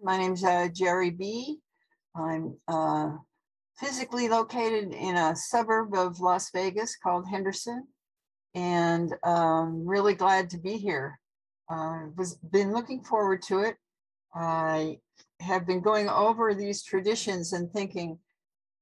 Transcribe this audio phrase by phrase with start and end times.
[0.00, 1.58] My name's uh, Geri B.
[2.14, 3.16] I'm uh,
[3.76, 7.86] physically located in a suburb of Las Vegas called Henderson.
[8.54, 11.18] And um, really glad to be here.
[11.68, 13.76] Uh, was been looking forward to it.
[14.34, 15.00] I
[15.40, 18.18] have been going over these traditions and thinking,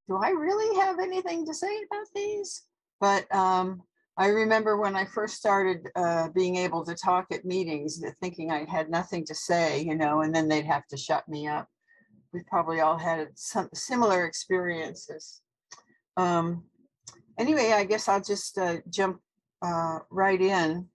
[0.09, 2.63] do I really have anything to say about these?
[3.01, 3.83] But um,
[4.19, 8.65] I remember when I first started uh, being able to talk at meetings, thinking I
[8.65, 11.69] had nothing to say, you know, and then they'd have to shut me up.
[12.33, 15.43] We probably all had some similar experiences.
[16.17, 16.65] Um,
[17.39, 19.21] anyway, I guess I'll just uh, jump
[19.61, 20.89] uh, right in.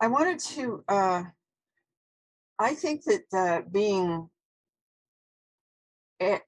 [0.00, 1.22] I wanted to, uh,
[2.58, 4.30] I think that uh, being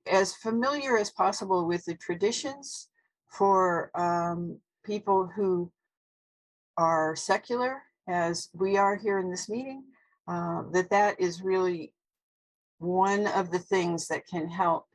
[0.06, 2.89] as familiar as possible with the traditions
[3.28, 5.70] for um, people who
[6.77, 9.84] are secular, as we are here in this meeting,
[10.28, 11.92] uh, that that is really
[12.78, 14.86] one of the things that can help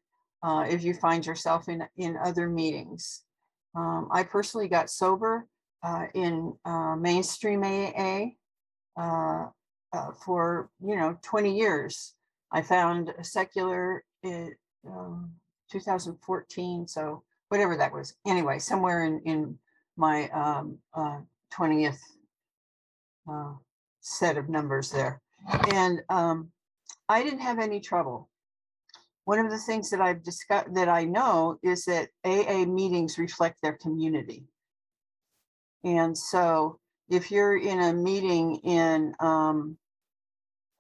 [0.43, 3.23] uh, if you find yourself in in other meetings.
[3.75, 5.47] Um, I personally got sober
[5.83, 8.31] uh, in uh, mainstream AA
[8.99, 9.47] uh,
[9.93, 12.13] uh, for you know 20 years.
[12.51, 14.53] I found a secular in
[14.87, 15.31] um,
[15.71, 18.15] 2014, so whatever that was.
[18.25, 19.59] Anyway, somewhere in in
[19.97, 21.19] my um, uh,
[21.53, 21.99] 20th
[23.29, 23.53] uh,
[23.99, 25.21] set of numbers there.
[25.73, 26.51] And um,
[27.09, 28.29] I didn't have any trouble.
[29.25, 33.61] One of the things that I've discussed that I know is that AA meetings reflect
[33.61, 34.45] their community.
[35.83, 39.77] And so if you're in a meeting in um,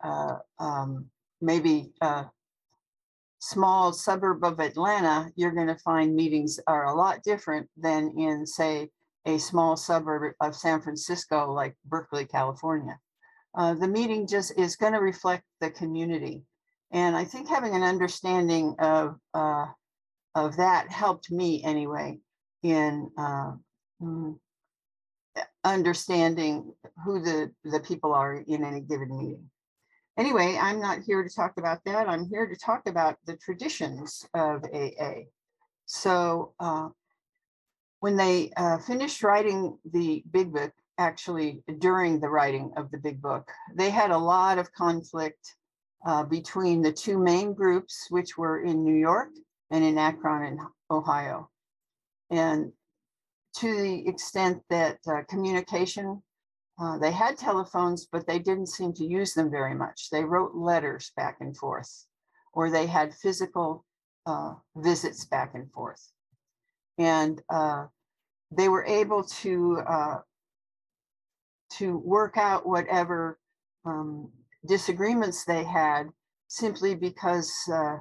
[0.03, 1.07] uh, um,
[1.41, 2.25] maybe a
[3.39, 8.45] small suburb of Atlanta, you're going to find meetings are a lot different than in,
[8.45, 8.89] say,
[9.27, 12.97] a small suburb of San Francisco, like Berkeley, California.
[13.55, 16.43] Uh, the meeting just is going to reflect the community.
[16.91, 19.65] And I think having an understanding of, uh,
[20.33, 22.19] of that helped me anyway
[22.63, 23.51] in uh,
[24.01, 24.39] mm,
[25.63, 26.73] understanding
[27.03, 29.49] who the, the people are in any given meeting.
[30.17, 32.07] Anyway, I'm not here to talk about that.
[32.07, 35.25] I'm here to talk about the traditions of AA.
[35.85, 36.89] So uh,
[37.99, 43.21] when they uh, finished writing the big book, actually during the writing of the big
[43.21, 45.55] book, they had a lot of conflict
[46.05, 49.29] uh, between the two main groups, which were in New York
[49.71, 50.59] and in Akron in
[50.91, 51.49] Ohio.
[52.29, 52.71] And
[53.57, 56.21] to the extent that uh, communication,
[56.79, 60.09] uh, they had telephones, but they didn't seem to use them very much.
[60.11, 62.05] They wrote letters back and forth,
[62.53, 63.83] or they had physical
[64.27, 66.11] uh, visits back and forth
[66.97, 67.85] and uh,
[68.51, 70.17] they were able to uh,
[71.77, 73.39] to work out whatever
[73.85, 74.31] um,
[74.65, 76.09] disagreements they had
[76.47, 77.97] simply because uh,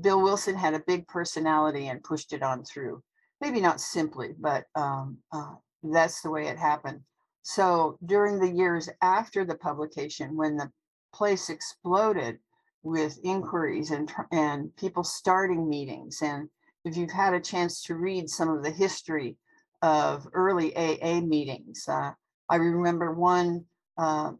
[0.00, 3.02] Bill Wilson had a big personality and pushed it on through.
[3.40, 7.00] Maybe not simply, but um, uh, that's the way it happened.
[7.42, 10.70] So during the years after the publication, when the
[11.12, 12.38] place exploded
[12.82, 16.48] with inquiries and, and people starting meetings and
[16.84, 19.36] if you've had a chance to read some of the history
[19.82, 21.84] of early AA meetings.
[21.88, 22.12] Uh,
[22.48, 23.64] I remember one
[23.98, 24.32] uh,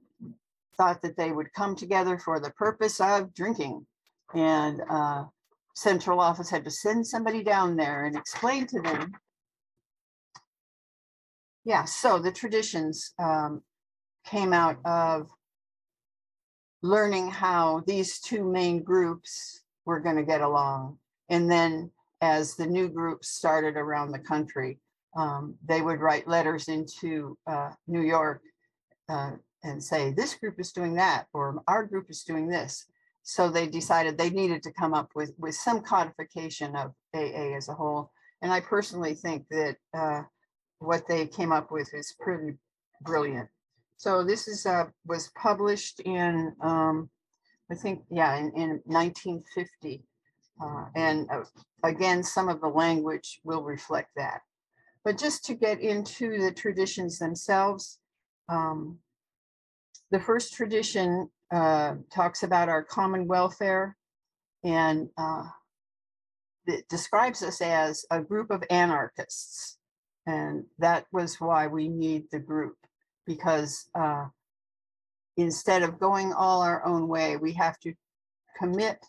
[0.77, 3.87] thought that they would come together for the purpose of drinking.
[4.35, 5.25] And uh,
[5.75, 9.13] central office had to send somebody down there and explain to them.
[11.65, 13.63] Yeah, so the traditions um,
[14.27, 15.29] came out of
[16.83, 20.99] learning how these two main groups were going to get along.
[21.29, 21.91] And then
[22.21, 24.79] as the new groups started around the country,
[25.17, 28.43] um, they would write letters into uh, New York
[29.09, 29.33] uh,
[29.65, 32.87] and say, this group is doing that, or our group is doing this.
[33.23, 37.69] So they decided they needed to come up with, with some codification of AA as
[37.69, 38.11] a whole.
[38.43, 40.23] And I personally think that uh,
[40.79, 42.55] what they came up with is pretty
[43.03, 43.49] brilliant.
[43.97, 47.11] So this is uh, was published in, um,
[47.71, 50.03] I think, yeah, in, in 1950.
[50.63, 51.43] Uh, and uh,
[51.85, 54.41] again, some of the language will reflect that.
[55.05, 57.99] But just to get into the traditions themselves,
[58.49, 58.99] um,
[60.11, 63.97] the first tradition uh, talks about our common welfare
[64.63, 65.45] and uh,
[66.67, 69.79] it describes us as a group of anarchists.
[70.27, 72.77] And that was why we need the group
[73.27, 74.27] because uh,
[75.37, 77.95] instead of going all our own way, we have to
[78.59, 79.05] commit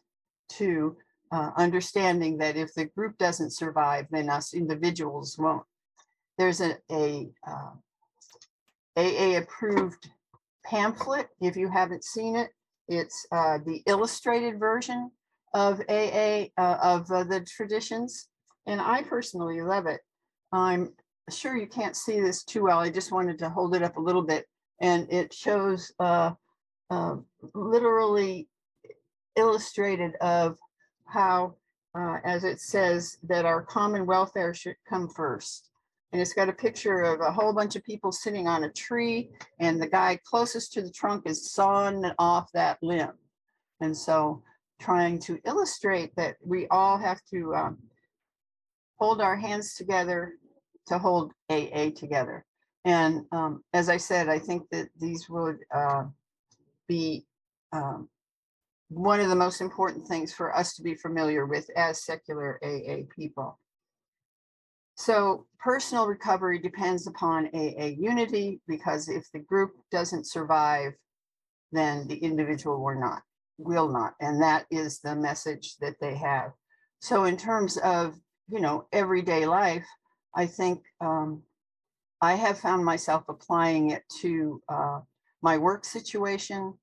[0.50, 0.96] to
[1.32, 5.64] uh, understanding that if the group doesn't survive, then us individuals won't.
[6.38, 7.72] There's a, a uh,
[8.98, 10.10] AA approved
[10.66, 11.28] pamphlet.
[11.40, 12.50] If you haven't seen it,
[12.88, 15.12] it's uh, the illustrated version
[15.54, 18.28] of AA, uh, of uh, the traditions.
[18.68, 20.02] And I personally love it.
[20.52, 20.94] I'm
[21.30, 22.80] sure you can't see this too well.
[22.80, 24.46] I just wanted to hold it up a little bit.
[24.82, 25.92] And it shows
[27.54, 28.50] literally
[29.38, 30.58] illustrated of
[31.12, 31.56] how,
[31.96, 35.70] uh, as it says, that our common welfare should come first.
[36.12, 39.32] And it's got a picture of a whole bunch of people sitting on a tree
[39.60, 43.14] and the guy closest to the trunk is sawing off that limb.
[43.80, 44.44] And so
[44.80, 47.78] trying to illustrate that we all have to um,
[49.00, 50.34] hold our hands together
[50.88, 52.46] to hold AA together.
[52.84, 56.06] And um, as I said, I think that these would uh,
[56.88, 57.26] be
[57.72, 58.10] um,
[58.92, 63.04] one of the most important things for us to be familiar with as secular AA
[63.16, 63.58] people.
[64.96, 70.92] So personal recovery depends upon AA unity because if the group doesn't survive,
[71.72, 73.22] then the individual will not,
[73.58, 74.14] will not.
[74.20, 76.52] And that is the message that they have.
[77.00, 79.88] So in terms of, you know, everyday life,
[80.36, 81.44] I think um,
[82.20, 85.00] I have found myself applying it to uh,
[85.42, 86.78] my work situation,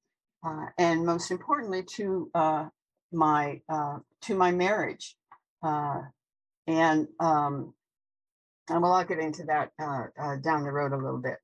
[0.45, 2.69] uh, and most importantly to uh,
[3.13, 5.17] my uh, to my marriage.
[5.63, 6.03] Uh,
[6.67, 7.75] and um,
[8.69, 11.39] and we'll get into that uh, down the road a little bit.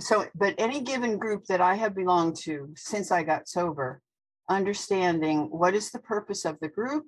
[0.00, 4.02] So, but any given group that I have belonged to since I got sober,
[4.48, 7.06] understanding what is the purpose of the group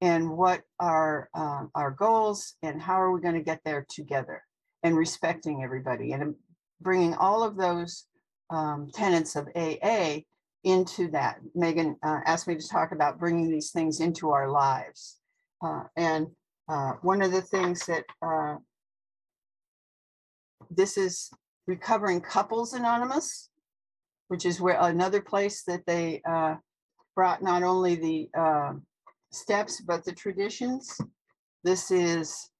[0.00, 4.42] and what are uh, our goals and how are we going to get there together
[4.82, 6.34] and respecting everybody and
[6.80, 8.06] bringing all of those
[8.52, 10.18] um, tenets of AA
[10.64, 11.40] into that.
[11.54, 15.18] Megan uh, asked me to talk about bringing these things into our lives.
[15.64, 16.28] Uh, and
[16.68, 18.56] uh, one of the things that uh,
[20.70, 21.30] this is
[21.66, 23.50] Recovering Couples Anonymous,
[24.28, 26.56] which is where another place that they uh,
[27.14, 28.72] brought not only the uh,
[29.30, 31.00] steps, but the traditions.
[31.64, 32.50] This is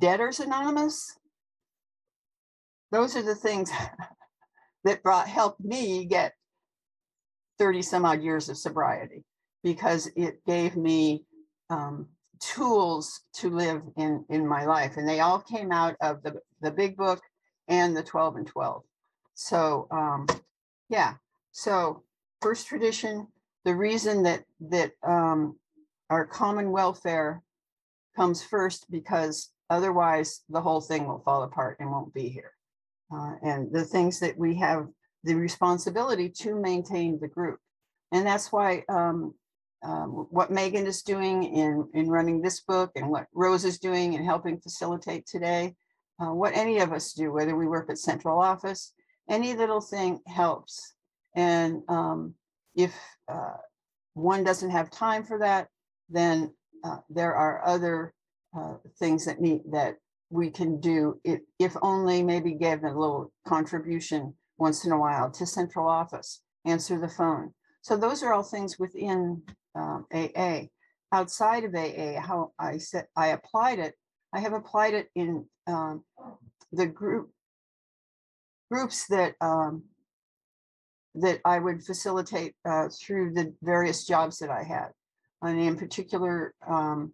[0.00, 1.18] Debtors Anonymous.
[2.90, 3.70] Those are the things
[4.84, 6.34] that brought helped me get
[7.58, 9.24] 30 some odd years of sobriety
[9.62, 11.24] because it gave me
[11.70, 12.06] um,
[12.40, 14.96] tools to live in in my life.
[14.96, 17.20] And they all came out of the the big book
[17.66, 18.82] and the 12 and 12
[19.38, 20.26] so um
[20.88, 21.14] yeah.
[21.52, 22.02] So
[22.42, 23.28] first tradition
[23.64, 25.56] the reason that that um
[26.10, 27.42] our common welfare
[28.16, 32.52] comes first because otherwise the whole thing will fall apart and won't be here
[33.12, 34.86] uh, and the things that we have
[35.24, 37.58] the responsibility to maintain the group.
[38.12, 39.34] And that's why um,
[39.82, 44.14] um, what Megan is doing in, in running this book and what Rose is doing
[44.14, 45.74] and helping facilitate today,
[46.20, 48.92] uh, what any of us do, whether we work at central office,
[49.28, 50.94] any little thing helps.
[51.36, 52.34] And um,
[52.74, 52.94] if
[53.28, 53.56] uh,
[54.14, 55.68] one doesn't have time for that,
[56.08, 56.52] then
[56.84, 58.12] uh, there are other
[58.56, 59.96] uh, things that need that
[60.30, 65.30] we can do if, if only maybe give a little contribution once in a while
[65.30, 67.52] to central office, answer the phone.
[67.82, 69.42] So those are all things within
[69.74, 70.62] um, AA.
[71.12, 73.94] Outside of AA, how I said I applied it,
[74.34, 76.04] I have applied it in um,
[76.72, 77.30] the group
[78.70, 79.84] groups that um,
[81.14, 84.88] that I would facilitate uh, through the various jobs that I had.
[85.42, 87.12] And in particular, um,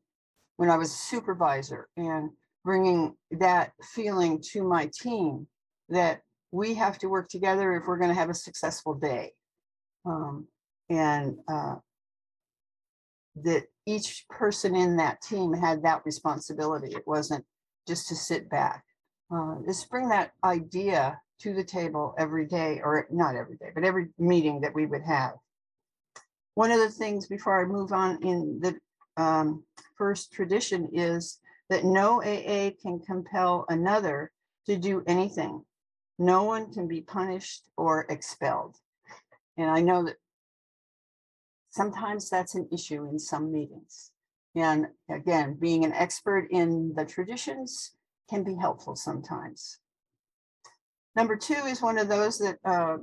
[0.57, 2.31] when I was supervisor and
[2.65, 5.47] bringing that feeling to my team
[5.89, 9.33] that we have to work together if we're going to have a successful day.
[10.07, 10.47] Um,
[10.89, 11.77] and uh,
[13.37, 16.95] that each person in that team had that responsibility.
[16.95, 17.45] It wasn't
[17.87, 18.85] just to sit back.
[19.35, 23.85] Uh, just bring that idea to the table every day, or not every day, but
[23.85, 25.33] every meeting that we would have.
[26.55, 28.77] One of the things before I move on in the
[29.21, 29.65] um,
[29.97, 31.41] first tradition is
[31.75, 34.31] that no AA can compel another
[34.65, 35.65] to do anything.
[36.21, 38.77] No one can be punished or expelled.
[39.57, 40.15] And I know that
[41.71, 44.13] sometimes that's an issue in some meetings.
[44.55, 47.97] And again, being an expert in the traditions
[48.31, 49.81] can be helpful sometimes.
[51.17, 52.99] Number two is one of those that uh,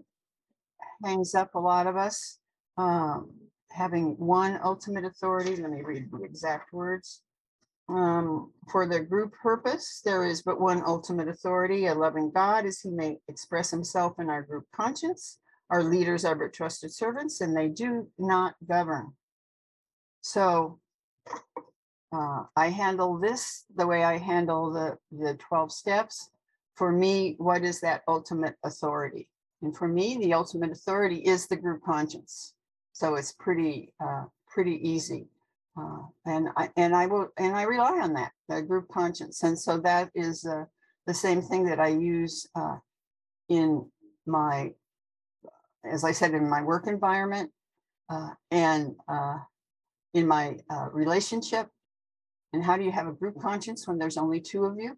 [1.03, 2.39] hangs up a lot of us.
[2.77, 3.31] Um,
[3.69, 5.57] having one ultimate authority.
[5.57, 7.21] Let me read the exact words.
[7.91, 12.79] Um, for the group purpose, there is but one ultimate authority, a loving God, as
[12.79, 15.39] he may express himself in our group conscience.
[15.69, 19.11] Our leaders are but trusted servants, and they do not govern.
[20.21, 20.79] So
[22.13, 26.29] uh, I handle this the way I handle the, the 12 steps.
[26.75, 29.27] For me, what is that ultimate authority?
[29.61, 32.53] And for me, the ultimate authority is the group conscience.
[32.93, 35.27] So it's pretty, uh, pretty easy.
[35.77, 39.43] Uh, and I, and I will, and I rely on that, the group conscience.
[39.43, 40.65] And so that is, uh,
[41.07, 42.75] the same thing that I use, uh,
[43.47, 43.89] in
[44.25, 44.73] my,
[45.83, 47.51] as I said, in my work environment,
[48.09, 49.37] uh, and, uh,
[50.13, 51.69] in my, uh, relationship.
[52.53, 54.97] And how do you have a group conscience when there's only two of you?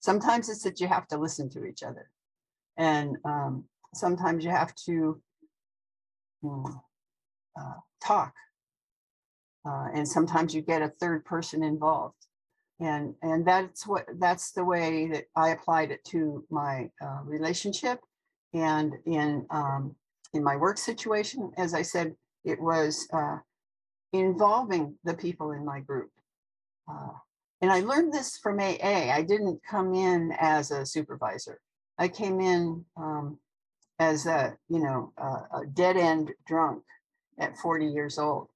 [0.00, 2.10] Sometimes it's that you have to listen to each other.
[2.78, 5.22] And, um, sometimes you have to,
[6.42, 6.82] mm,
[7.60, 8.34] uh, talk.
[9.64, 12.26] Uh, and sometimes you get a third person involved.
[12.80, 18.00] And, and that's what, that's the way that I applied it to my uh, relationship.
[18.54, 19.94] And in, um,
[20.34, 22.14] in my work situation, as I said,
[22.44, 23.38] it was uh,
[24.12, 26.10] involving the people in my group.
[26.90, 27.12] Uh,
[27.60, 29.12] and I learned this from AA.
[29.12, 31.60] I didn't come in as a supervisor.
[31.98, 33.38] I came in um,
[34.00, 36.82] as a, you know, a, a dead end drunk
[37.38, 38.48] at 40 years old.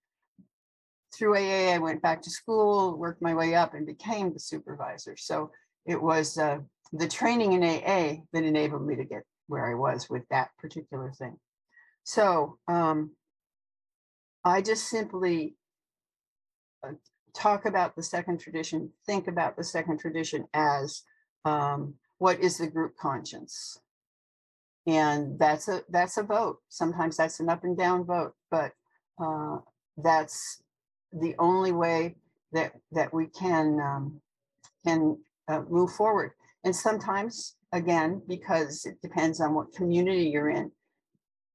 [1.17, 5.17] Through AA, I went back to school, worked my way up and became the supervisor.
[5.17, 5.51] So
[5.87, 6.59] it was uh,
[6.93, 11.13] the training in AA that enabled me to get where I was with that particular
[11.13, 11.37] thing.
[12.05, 13.13] So um,
[14.45, 15.57] I just simply
[16.87, 16.93] uh,
[17.35, 21.03] talk about the second tradition, think about the second tradition as
[21.45, 23.81] um, what is the group conscience?
[24.87, 26.59] And that's a that's a vote.
[26.69, 28.73] Sometimes that's an up and down vote, but
[29.21, 29.59] uh,
[29.97, 30.63] that's
[31.21, 32.17] the only way
[32.53, 34.21] that that we can um,
[34.85, 35.19] can
[35.49, 36.33] uh, move forward.
[36.65, 40.71] And sometimes, again, because it depends on what community you're in,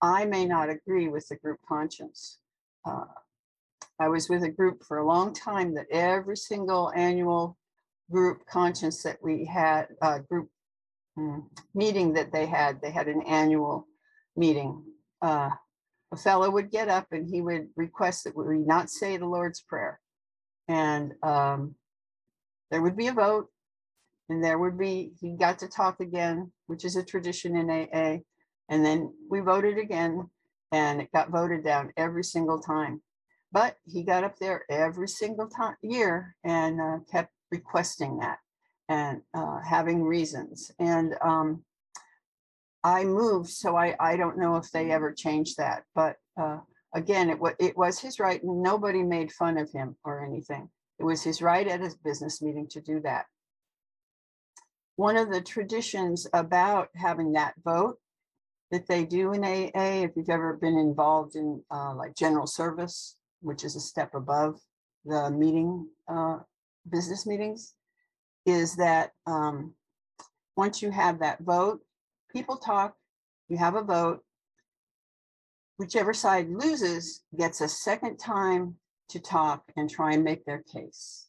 [0.02, 2.40] I may not agree with the group conscience.
[2.86, 3.06] Uh,
[4.00, 7.58] I was with a group for a long time that every single annual
[8.10, 10.50] group conscience that we had, uh, group
[11.18, 11.44] mm,
[11.76, 13.88] meeting that they had, they had an annual
[14.36, 14.84] meeting.
[15.22, 15.52] Uh,
[16.12, 19.62] a fellow would get up and he would request that we not say the Lord's
[19.62, 20.00] Prayer.
[20.68, 21.76] And um,
[22.70, 23.48] there would be a vote,
[24.30, 28.20] and there would be, he got to talk again, which is a tradition in AA.
[28.70, 30.30] And then we voted again,
[30.72, 33.02] and it got voted down every single time.
[33.52, 38.38] But he got up there every single time year and uh, kept requesting that
[38.88, 40.72] and uh, having reasons.
[40.80, 41.64] And um,
[42.84, 46.60] I moved, so I, I don't know if they ever changed that, but uh,
[46.94, 48.42] again, it was, it was his right.
[48.42, 50.70] and Nobody made fun of him or anything.
[51.00, 53.26] It was his right at his business meeting to do that.
[54.96, 57.98] One of the traditions about having that vote
[58.72, 63.18] that they do in AA, if you've ever been involved in uh, like general service,
[63.42, 64.60] which is a step above
[65.06, 66.38] the meeting, uh,
[66.90, 67.74] business meetings,
[68.46, 69.74] is that um,
[70.56, 71.82] once you have that vote,
[72.34, 72.96] people talk,
[73.50, 74.22] you have a vote.
[75.78, 78.76] Whichever side loses gets a second time
[79.10, 81.28] to talk and try and make their case.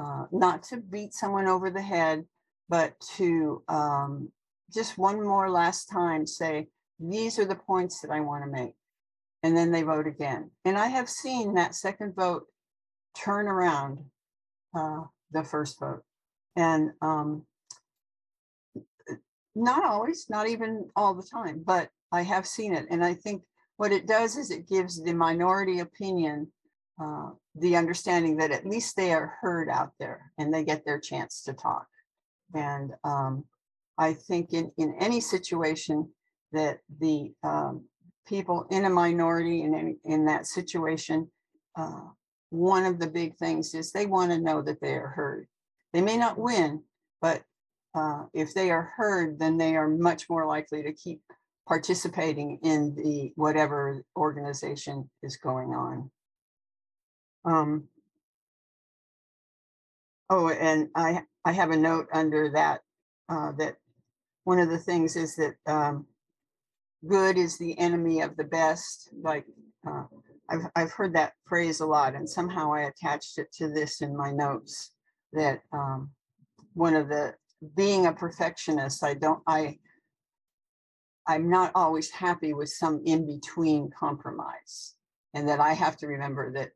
[0.00, 2.24] Uh, not to beat someone over the head,
[2.68, 4.30] but to um,
[4.72, 6.68] just one more last time say,
[7.00, 8.74] these are the points that I want to make.
[9.42, 10.50] And then they vote again.
[10.64, 12.46] And I have seen that second vote
[13.16, 14.00] turn around
[14.74, 16.02] uh, the first vote.
[16.56, 17.46] And um,
[19.58, 22.86] not always, not even all the time, but I have seen it.
[22.90, 23.42] And I think
[23.76, 26.50] what it does is it gives the minority opinion
[27.00, 30.98] uh, the understanding that at least they are heard out there and they get their
[30.98, 31.86] chance to talk.
[32.54, 33.44] And um,
[33.96, 36.08] I think in, in any situation
[36.52, 37.84] that the um,
[38.26, 41.30] people in a minority in, any, in that situation,
[41.76, 42.02] uh,
[42.50, 45.46] one of the big things is they want to know that they are heard.
[45.92, 46.82] They may not win,
[47.20, 47.42] but
[47.98, 51.20] uh, if they are heard, then they are much more likely to keep
[51.66, 56.10] participating in the whatever organization is going on.
[57.44, 57.88] Um,
[60.30, 62.80] oh, and I I have a note under that
[63.28, 63.76] uh, that
[64.44, 66.06] one of the things is that um,
[67.06, 69.10] good is the enemy of the best.
[69.20, 69.44] Like
[69.86, 70.04] uh,
[70.48, 74.16] I've I've heard that phrase a lot, and somehow I attached it to this in
[74.16, 74.92] my notes
[75.32, 76.10] that um,
[76.74, 77.34] one of the
[77.76, 79.78] being a perfectionist, I don't, I,
[81.26, 84.94] I'm not always happy with some in between compromise.
[85.34, 86.70] And that I have to remember that,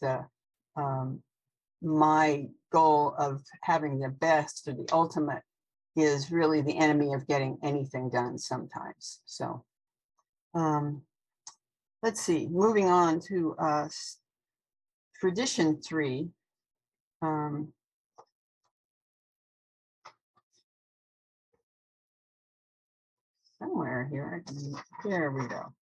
[0.00, 0.26] that
[0.76, 1.22] um,
[1.82, 5.42] my goal of having the best or the ultimate
[5.94, 9.20] is really the enemy of getting anything done sometimes.
[9.26, 9.64] So
[10.54, 11.02] um,
[12.02, 13.88] let's see, moving on to uh,
[15.20, 16.28] tradition three.
[17.20, 17.72] Um,
[23.58, 24.44] somewhere here.
[25.04, 25.72] There we go.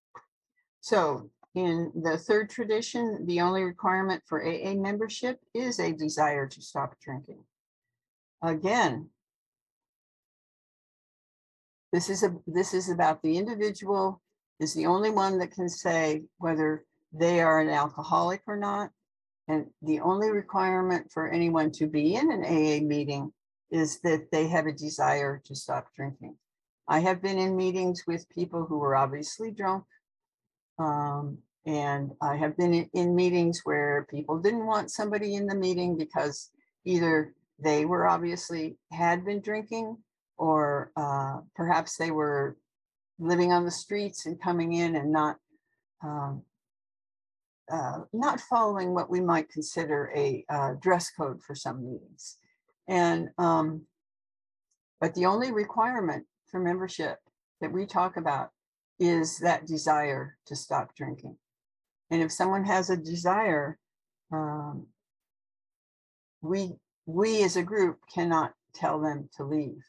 [0.80, 6.62] So in the third tradition, the only requirement for AA membership is a desire to
[6.62, 7.42] stop drinking.
[8.42, 9.08] Again,
[11.92, 14.20] this is a, this is about the individual
[14.60, 18.90] is the only one that can say whether they are an alcoholic or not.
[19.48, 23.32] And the only requirement for anyone to be in an AA meeting
[23.70, 26.36] is that they have a desire to stop drinking.
[26.88, 29.84] I have been in meetings with people who were obviously drunk.
[30.78, 35.54] Um, and I have been in, in meetings where people didn't want somebody in the
[35.54, 36.50] meeting because
[36.84, 39.96] either they were obviously had been drinking
[40.36, 42.56] or uh, perhaps they were
[43.18, 45.36] living on the streets and coming in and not
[46.04, 46.42] um,
[47.72, 52.36] uh, not following what we might consider a uh, dress code for some meetings.
[52.86, 53.86] And um,
[55.00, 57.18] but the only requirement for membership
[57.60, 58.48] that we talk about
[58.98, 61.36] is that desire to stop drinking.
[62.10, 63.78] And if someone has a desire,
[64.32, 64.86] um,
[66.40, 69.82] we we as a group cannot tell them to leave.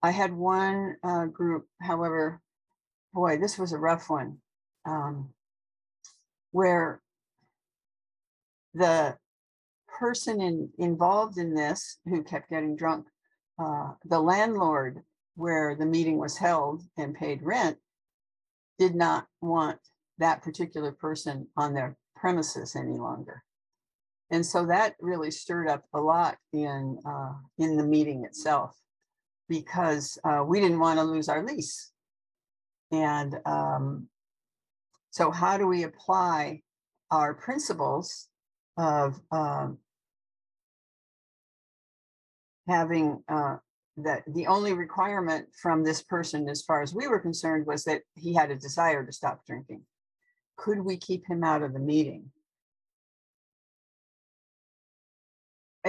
[0.00, 2.40] I had one uh, group, however,
[3.12, 4.38] boy, this was a rough one,
[4.86, 5.30] um,
[6.52, 7.00] where
[8.74, 9.16] the
[9.98, 13.06] person in, involved in this who kept getting drunk,
[13.58, 15.02] uh, the landlord
[15.38, 17.78] where the meeting was held and paid rent
[18.78, 19.78] did not want
[20.18, 23.42] that particular person on their premises any longer.
[24.30, 28.76] And so that really stirred up a lot in uh, in the meeting itself
[29.48, 31.92] because uh, we didn't want to lose our lease.
[32.90, 34.08] And um,
[35.10, 36.62] so, how do we apply
[37.10, 38.26] our principles
[38.76, 39.78] of um,
[42.66, 43.56] having uh,
[44.04, 48.02] that the only requirement from this person, as far as we were concerned, was that
[48.14, 49.82] he had a desire to stop drinking?
[50.56, 52.30] Could we keep him out of the meeting?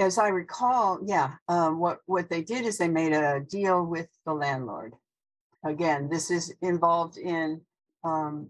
[0.00, 4.08] as I recall, yeah, um, what, what they did is they made a deal with
[4.24, 4.94] the landlord.
[5.64, 7.60] Again, this is involved in
[8.02, 8.48] um,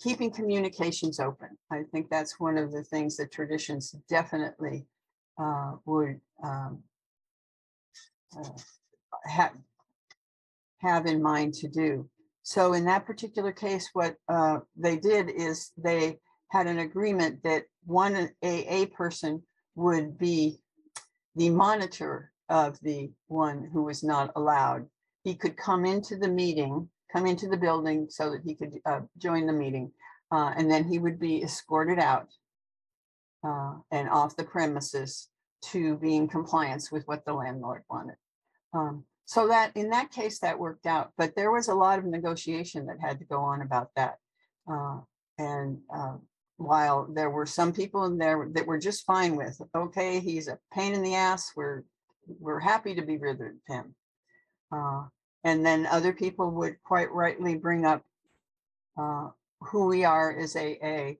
[0.00, 1.58] keeping communications open.
[1.70, 4.86] I think that's one of the things that traditions definitely
[5.36, 6.82] uh, would um,
[8.36, 9.48] uh,
[10.82, 12.08] have in mind to do.
[12.42, 16.18] So in that particular case, what uh, they did is they
[16.50, 19.42] had an agreement that one AA person
[19.74, 20.58] would be
[21.36, 24.86] the monitor of the one who was not allowed.
[25.24, 29.00] He could come into the meeting, come into the building so that he could uh,
[29.18, 29.92] join the meeting,
[30.32, 32.28] uh, and then he would be escorted out
[33.46, 35.28] uh, and off the premises
[35.70, 38.16] to be in compliance with what the landlord wanted.
[38.74, 42.04] Um, so that in that case, that worked out, but there was a lot of
[42.04, 44.16] negotiation that had to go on about that.
[44.70, 44.98] Uh,
[45.38, 46.16] and uh,
[46.56, 50.58] while there were some people in there that were just fine with, okay, he's a
[50.72, 51.52] pain in the ass.
[51.56, 51.84] We're
[52.38, 53.94] we're happy to be rid of him.
[54.70, 55.04] Uh,
[55.44, 58.02] and then other people would quite rightly bring up
[58.96, 59.28] uh,
[59.60, 61.14] who we are as AA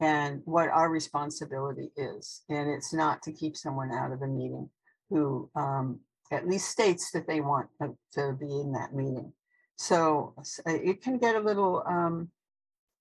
[0.00, 2.42] and what our responsibility is.
[2.48, 4.68] And it's not to keep someone out of the meeting
[5.10, 6.00] who um,
[6.32, 9.32] at least states that they want to be in that meeting.
[9.76, 10.34] So
[10.66, 12.30] it can get a little um,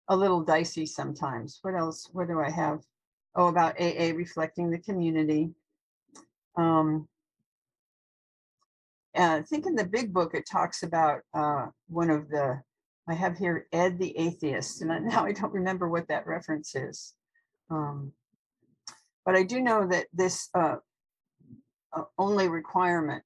[0.07, 1.59] a little dicey sometimes.
[1.61, 2.09] What else?
[2.11, 2.81] What do I have?
[3.35, 5.49] Oh, about AA reflecting the community.
[6.57, 7.07] Um,
[9.17, 12.61] I think in the big book it talks about uh, one of the,
[13.07, 16.75] I have here Ed the Atheist, and I, now I don't remember what that reference
[16.75, 17.13] is.
[17.69, 18.11] Um,
[19.25, 20.77] but I do know that this uh,
[21.93, 23.23] uh, only requirement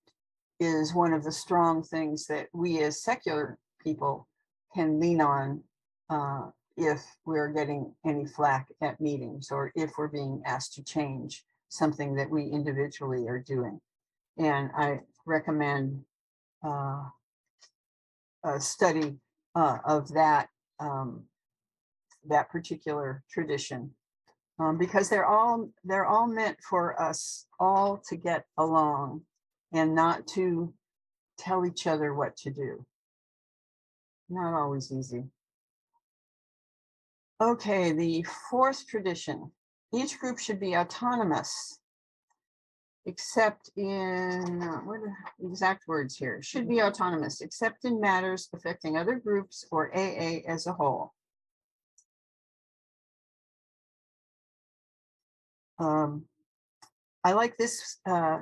[0.60, 4.28] is one of the strong things that we as secular people
[4.74, 5.62] can lean on
[6.10, 11.44] uh, if we're getting any flack at meetings or if we're being asked to change
[11.70, 13.80] something that we individually are doing.
[14.38, 16.04] And I recommend
[16.64, 17.04] uh,
[18.44, 19.18] a study
[19.60, 20.48] uh, of that
[20.80, 21.24] um,
[22.28, 23.92] that particular tradition
[24.58, 29.22] um, because they're all they're all meant for us all to get along
[29.74, 30.74] and not to
[31.38, 32.86] tell each other what to do.
[34.30, 35.26] Not always easy.
[37.42, 39.52] Okay, the fourth tradition.
[39.94, 41.80] Each group should be autonomous,
[43.06, 46.42] except in, uh, what are the exact words here?
[46.42, 51.14] Should be autonomous, except in matters affecting other groups or AA as a whole.
[55.80, 56.26] Um,
[57.24, 58.40] I like this, uh,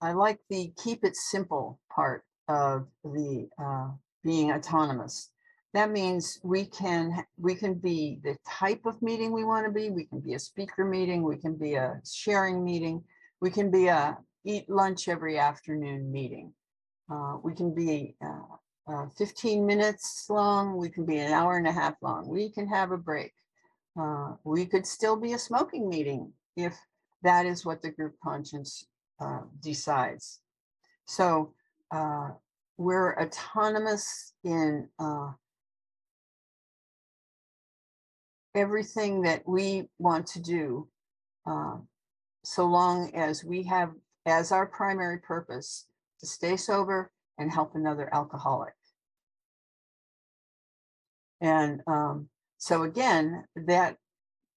[0.00, 3.90] I like the keep it simple part of the uh,
[4.22, 5.31] being autonomous.
[5.74, 9.88] That means we can, we can be the type of meeting we want to be.
[9.90, 13.02] We can be a speaker meeting, we can be a sharing meeting.
[13.40, 16.52] We can be a eat lunch every afternoon meeting.
[17.10, 21.66] Uh, We can be uh, uh, 15 minutes long, we can be an hour and
[21.66, 22.28] a half long.
[22.28, 23.32] We can have a break.
[23.98, 26.78] Uh, We could still be a smoking meeting if
[27.22, 28.86] that is what the group conscience
[29.20, 30.40] uh, decides.
[31.06, 31.54] So
[31.90, 32.30] uh,
[32.76, 34.88] we're autonomous in
[38.54, 40.88] everything that we want to do,
[41.46, 41.76] uh,
[42.44, 43.90] so long as we have
[44.26, 45.86] as our primary purpose
[46.20, 48.74] to stay sober and help another alcoholic.
[51.40, 53.96] And um, so again, that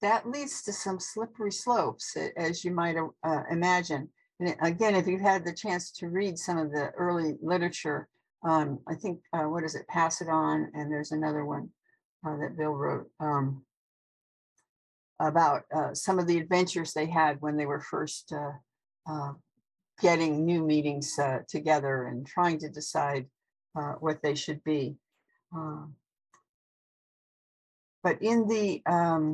[0.01, 4.09] that leads to some slippery slopes, as you might uh, imagine.
[4.39, 8.07] And again, if you've had the chance to read some of the early literature,
[8.43, 11.69] um, I think, uh, what is it, Pass It On, and there's another one
[12.27, 13.63] uh, that Bill wrote um,
[15.19, 19.33] about uh, some of the adventures they had when they were first uh, uh,
[20.01, 23.25] getting new meetings uh, together and trying to decide
[23.77, 24.97] uh, what they should be.
[25.53, 25.95] Um,
[28.03, 29.33] But in the um,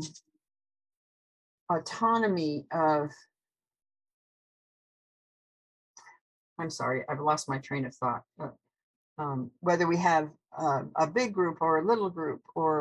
[1.67, 3.09] autonomy of,
[6.57, 8.23] I'm sorry, I've lost my train of thought.
[9.17, 12.73] um, Whether we have uh, a big group or a little group or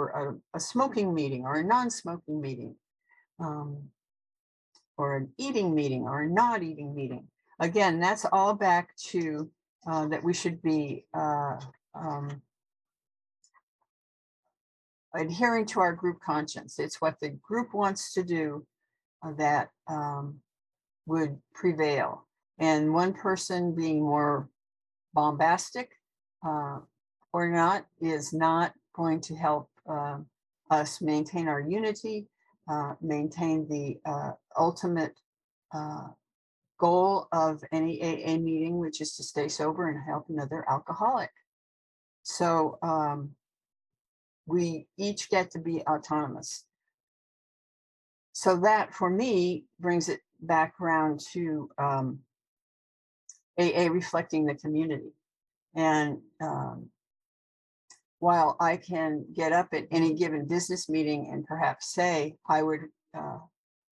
[0.55, 2.77] a, a smoking meeting or a non-smoking meeting.
[3.41, 3.91] Um,
[4.97, 7.25] Or an eating meeting or a not eating meeting.
[7.59, 9.51] Again, that's all back to
[9.91, 11.57] uh, that we should be uh,
[11.95, 12.43] um,
[15.15, 16.79] adhering to our group conscience.
[16.79, 18.67] It's what the group wants to do
[19.39, 20.41] that um,
[21.07, 22.27] would prevail.
[22.59, 24.49] And one person being more
[25.15, 25.89] bombastic
[26.47, 26.79] uh,
[27.33, 30.19] or not is not going to help uh,
[30.71, 32.29] us maintain our unity,
[32.71, 35.19] uh, maintain the uh, ultimate
[35.75, 36.09] uh,
[36.79, 41.31] goal of any AA meeting, which is to stay sober and help another alcoholic.
[42.23, 43.31] So um,
[44.47, 46.65] we each get to be autonomous.
[48.33, 52.21] So that for me brings it back around to um,
[53.59, 55.13] AA reflecting the community.
[55.75, 56.91] And um,
[58.21, 62.83] while I can get up at any given business meeting and perhaps say, I would
[63.17, 63.39] uh,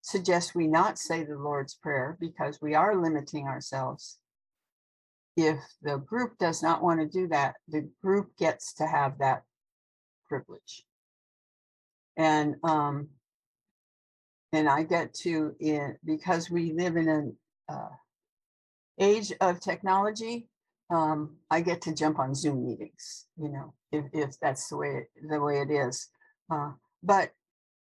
[0.03, 4.19] suggest we not say the Lord's Prayer because we are limiting ourselves.
[5.37, 9.43] If the group does not want to do that, the group gets to have that
[10.29, 10.85] privilege.
[12.17, 13.09] And um,
[14.53, 17.37] and I get to in because we live in an
[17.69, 17.91] uh,
[18.99, 20.49] age of technology.
[20.91, 24.89] Um, I get to jump on Zoom meetings, you know, if if that's the way
[24.89, 26.09] it, the way it is.
[26.51, 26.73] Uh,
[27.03, 27.31] but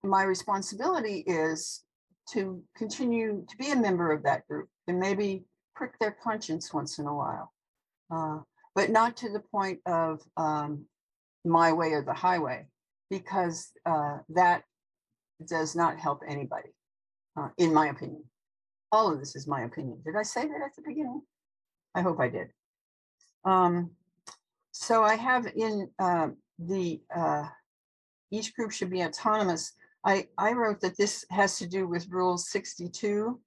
[0.02, 1.82] my responsibility is
[2.32, 6.98] to continue to be a member of that group and maybe prick their conscience once
[6.98, 7.52] in a while,
[8.10, 8.38] uh,
[8.74, 10.84] but not to the point of um,
[11.44, 12.66] my way or the highway,
[13.08, 14.62] because uh, that
[15.46, 16.68] does not help anybody,
[17.38, 18.22] uh, in my opinion.
[18.92, 20.02] All of this is my opinion.
[20.04, 21.22] Did I say that at the beginning?
[21.94, 22.48] I hope I did.
[23.44, 23.90] Um,
[24.72, 27.46] so I have in uh, the uh,
[28.30, 29.72] each group should be autonomous.
[30.04, 33.38] I, I wrote that this has to do with Rule 62,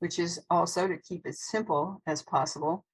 [0.00, 2.84] which is also to keep it simple as possible.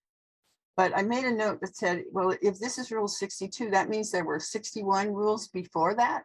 [0.76, 4.10] But I made a note that said, well, if this is Rule 62, that means
[4.10, 6.24] there were 61 rules before that,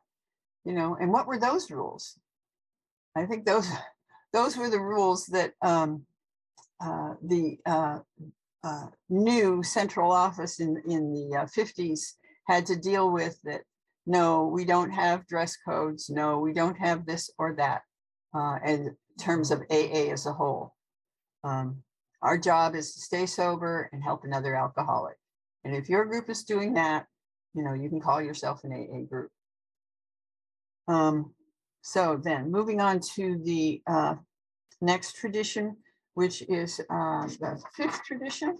[0.65, 2.19] you know, and what were those rules?
[3.15, 3.69] I think those
[4.33, 6.05] those were the rules that um,
[6.79, 7.99] uh, the uh,
[8.63, 12.13] uh, new central office in in the uh, 50s
[12.47, 13.61] had to deal with that
[14.05, 16.09] no, we don't have dress codes.
[16.09, 17.81] No, we don't have this or that
[18.35, 20.75] uh, in terms of AA as a whole.
[21.43, 21.83] Um,
[22.21, 25.15] our job is to stay sober and help another alcoholic.
[25.63, 27.05] And if your group is doing that,
[27.53, 29.29] you know, you can call yourself an AA group.
[30.87, 31.33] Um,
[31.81, 34.15] so then moving on to the uh,
[34.81, 35.77] next tradition,
[36.13, 38.57] which is uh, the fifth tradition,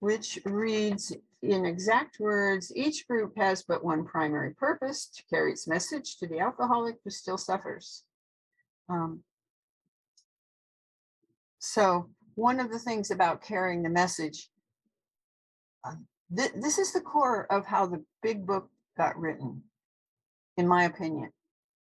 [0.00, 5.68] which reads in exact words, each group has but one primary purpose to carry its
[5.68, 8.04] message to the alcoholic who still suffers.
[8.88, 9.22] Um,
[11.58, 14.48] so one of the things about carrying the message,
[15.84, 15.94] uh,
[16.34, 19.62] thi- this is the core of how the big book got written,
[20.56, 21.30] in my opinion.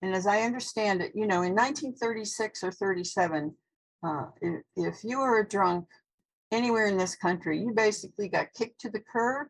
[0.02, 3.56] And as I understand it, you know, in 1936 or 37,
[4.04, 5.86] uh, if, if you were a drunk
[6.52, 9.48] anywhere in this country, you basically got kicked to the curb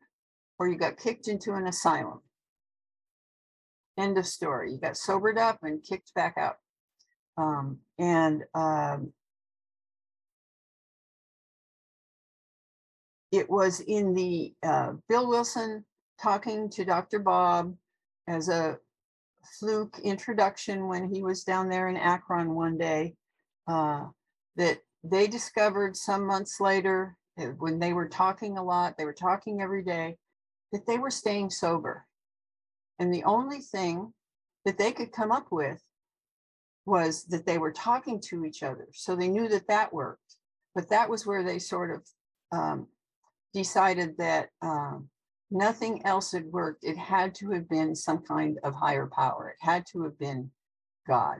[0.59, 2.21] or you got kicked into an asylum.
[3.97, 4.71] End of story.
[4.71, 6.57] You got sobered up and kicked back out.
[7.37, 9.11] Um, and um,
[13.31, 15.85] it was in the uh, Bill Wilson
[16.21, 17.19] talking to Dr.
[17.19, 17.75] Bob
[18.27, 18.77] as a
[19.59, 23.15] fluke introduction when he was down there in Akron one day
[23.67, 24.05] uh,
[24.57, 29.13] that they discovered some months later uh, when they were talking a lot, they were
[29.13, 30.17] talking every day,
[30.71, 32.05] that they were staying sober.
[32.99, 34.13] And the only thing
[34.65, 35.81] that they could come up with
[36.85, 38.87] was that they were talking to each other.
[38.93, 40.35] So they knew that that worked.
[40.73, 42.87] But that was where they sort of um,
[43.53, 45.09] decided that um,
[45.51, 46.83] nothing else had worked.
[46.83, 49.49] It had to have been some kind of higher power.
[49.49, 50.49] It had to have been
[51.07, 51.39] God.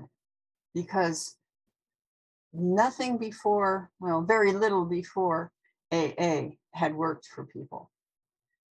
[0.74, 1.37] Because
[2.58, 5.52] nothing before, well, very little before
[5.92, 7.92] AA had worked for people.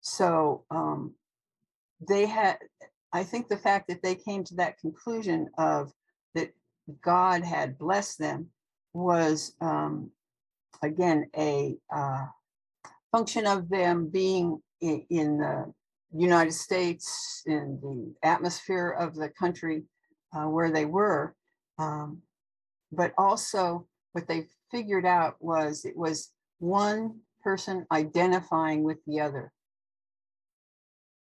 [0.01, 1.13] So um,
[2.07, 2.57] they had,
[3.13, 5.91] I think the fact that they came to that conclusion of
[6.33, 6.51] that
[7.01, 8.47] God had blessed them
[8.93, 10.11] was, um,
[10.83, 12.25] again, a uh,
[13.11, 15.73] function of them being in, in, the
[16.17, 19.83] United States, in the atmosphere of the country
[20.33, 21.35] uh, where they were.
[21.77, 22.21] Um,
[22.91, 29.51] but also what they figured out was it was one person identifying with the other.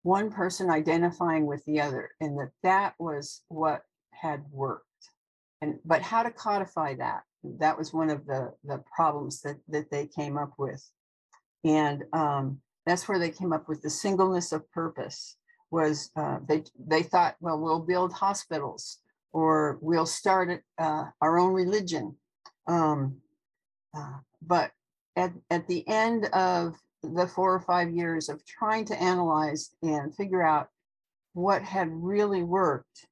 [0.03, 3.83] One person identifying with the other and that that was what
[4.13, 4.87] had worked.
[5.61, 7.23] And but how to codify that?
[7.45, 10.83] That was one of the the problems that that they came up with.
[11.65, 15.37] And um, that's where they came up with the singleness of purpose
[15.71, 18.99] was uh, they they thought well we'll build hospitals
[19.33, 22.17] or we'll start uh, our own religion.
[22.67, 23.17] Um,
[23.97, 24.71] uh, but
[25.17, 30.15] at, at the end of the four or five years of trying to analyze and
[30.15, 30.69] figure out
[31.33, 33.07] what had really worked,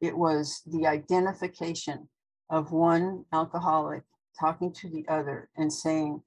[0.00, 2.08] it was the identification
[2.50, 4.02] of one alcoholic
[4.38, 6.22] talking to the other and saying,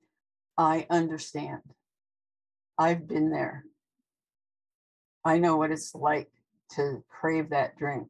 [0.58, 1.62] I understand.
[2.78, 3.66] I've been there.
[5.26, 6.30] I know what it's like
[6.76, 8.08] to crave that drink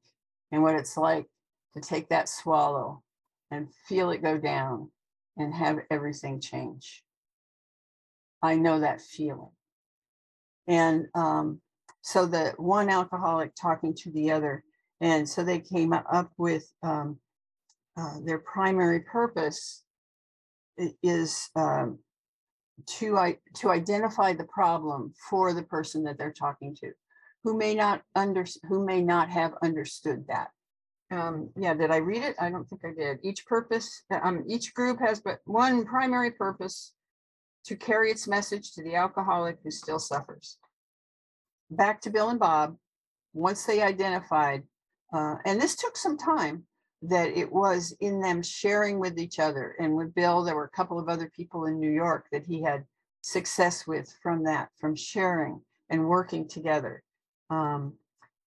[0.54, 1.26] and what it's like
[1.74, 3.02] to take that swallow
[3.50, 4.90] and feel it go down
[5.36, 7.04] and have everything change.
[8.44, 9.50] I know that feeling.
[10.68, 11.60] And um,
[12.04, 14.64] so the one alcoholic talking to the other,
[15.02, 17.18] and so they came up with um,
[17.98, 19.84] uh, their primary purpose
[21.02, 21.98] is um,
[22.86, 26.92] to, to identify the problem for the person that they're talking to
[27.44, 30.50] who may not under, who may not have understood that.
[31.12, 32.36] Um, yeah, did I read it?
[32.40, 33.20] I don't think I did.
[33.24, 36.94] Each purpose, um, each group has but one primary purpose
[37.66, 40.58] to carry its message to the alcoholic who still suffers.
[41.70, 42.78] Back to Bill and Bob,
[43.34, 44.64] once they identified,
[45.14, 46.64] uh, and this took some time,
[47.04, 49.76] that it was in them sharing with each other.
[49.80, 52.62] And with Bill, there were a couple of other people in New York that he
[52.62, 52.86] had
[53.22, 57.03] success with from that, from sharing and working together.
[57.50, 57.94] Um,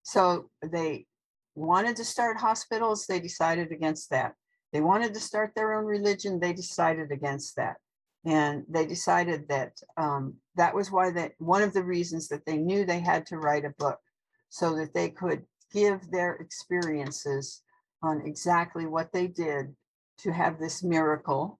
[0.03, 1.07] so they
[1.55, 4.35] wanted to start hospitals, they decided against that.
[4.73, 7.77] They wanted to start their own religion, they decided against that.
[8.25, 12.57] And they decided that um, that was why that one of the reasons that they
[12.57, 14.01] knew they had to write a book
[14.49, 17.63] so that they could give their experiences
[18.03, 19.75] on exactly what they did
[20.19, 21.59] to have this miracle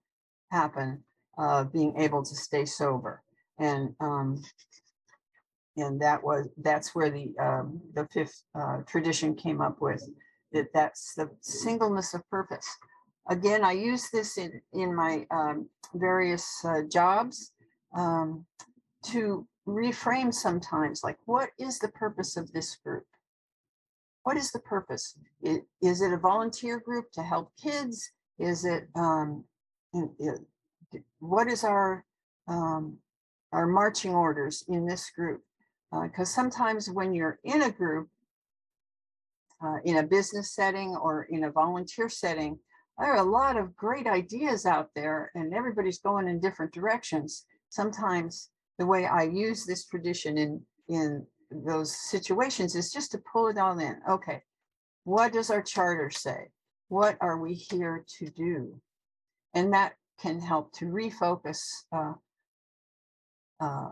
[0.51, 1.03] happen,
[1.37, 3.21] uh, being able to stay sober.
[3.59, 4.43] And um,
[5.77, 10.03] and that was that's where the um, the fifth uh, tradition came up with
[10.51, 12.67] that that's the singleness of purpose.
[13.29, 17.51] Again i use this in in my um, various uh, jobs
[17.95, 18.45] um,
[19.05, 23.05] to reframe sometimes like what is the purpose of this group?
[24.23, 25.17] What is the purpose?
[25.41, 28.11] Is it a volunteer group to help kids?
[28.39, 29.45] Is it um,
[31.19, 32.03] what is our
[32.47, 32.97] um,
[33.51, 35.41] our marching orders in this group
[35.91, 38.09] because uh, sometimes when you're in a group,
[39.63, 42.59] uh, in a business setting or in a volunteer setting,
[42.97, 47.45] there are a lot of great ideas out there and everybody's going in different directions.
[47.69, 53.47] Sometimes the way I use this tradition in, in those situations is just to pull
[53.47, 53.97] it all in.
[54.09, 54.41] Okay,
[55.03, 56.49] what does our charter say?
[56.89, 58.79] What are we here to do?
[59.53, 61.59] And that can help to refocus
[61.95, 62.13] uh,
[63.59, 63.89] uh,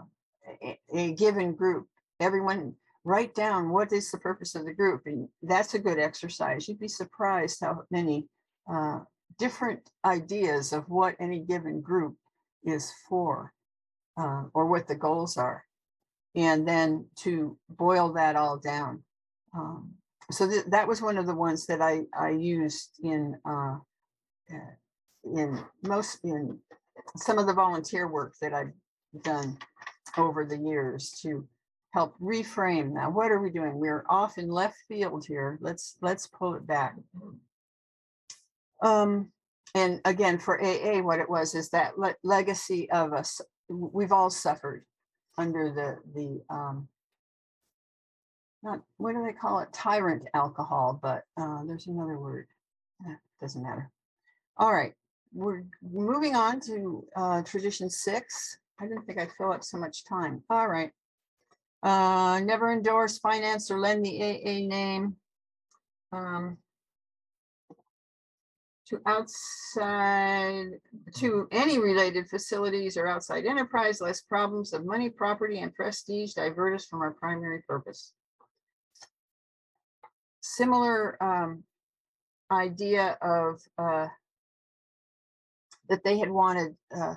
[0.93, 1.87] a, given group.
[2.19, 5.03] Everyone write down what is the purpose of the group.
[5.05, 6.67] And that's a good exercise.
[6.67, 8.27] You'd be surprised how many
[8.71, 8.99] uh,
[9.37, 12.15] different ideas of what any given group
[12.63, 13.53] is for
[14.17, 15.63] uh, or what the goals are.
[16.35, 19.03] and then to boil that all down.
[19.55, 19.93] Um,
[20.31, 23.77] so th- that was one of the ones that I, I used in, uh,
[24.51, 24.73] uh,
[25.23, 26.59] in most, in
[27.15, 28.73] some of the volunteer work that I've
[29.23, 29.57] done
[30.17, 31.47] over the years to
[31.93, 32.91] help reframe.
[32.91, 33.75] Now, what are we doing?
[33.79, 35.57] We're off in left field here.
[35.61, 36.95] Let's, let's pull it back.
[38.81, 39.31] Um,
[39.73, 44.29] and again, for AA, what it was is that le- legacy of us, we've all
[44.29, 44.85] suffered
[45.37, 46.87] under the, the, um,
[48.63, 49.71] not, what do they call it?
[49.71, 52.47] Tyrant alcohol, but, uh, there's another word.
[53.07, 53.91] Eh, Doesn't matter.
[54.57, 54.93] All right,
[55.33, 58.57] we're moving on to, uh, tradition six.
[58.79, 60.43] I didn't think I'd fill up so much time.
[60.49, 60.91] All right.
[61.83, 65.15] Uh, never endorse, finance, or lend the AA name.
[66.11, 66.57] Um,
[68.87, 70.79] to outside,
[71.15, 76.75] to any related facilities or outside enterprise, less problems of money, property, and prestige divert
[76.75, 78.13] us from our primary purpose.
[80.41, 81.63] Similar um,
[82.51, 84.07] idea of uh,
[85.89, 87.15] that they had wanted, uh,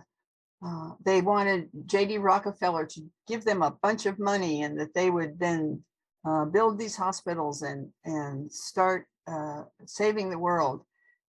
[0.64, 5.11] uh, they wanted JD Rockefeller to give them a bunch of money and that they
[5.11, 5.83] would then
[6.27, 10.83] uh, build these hospitals and, and start uh, saving the world.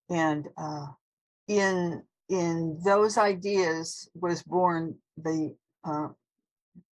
[0.09, 0.87] And uh,
[1.47, 6.09] in in those ideas was born the uh,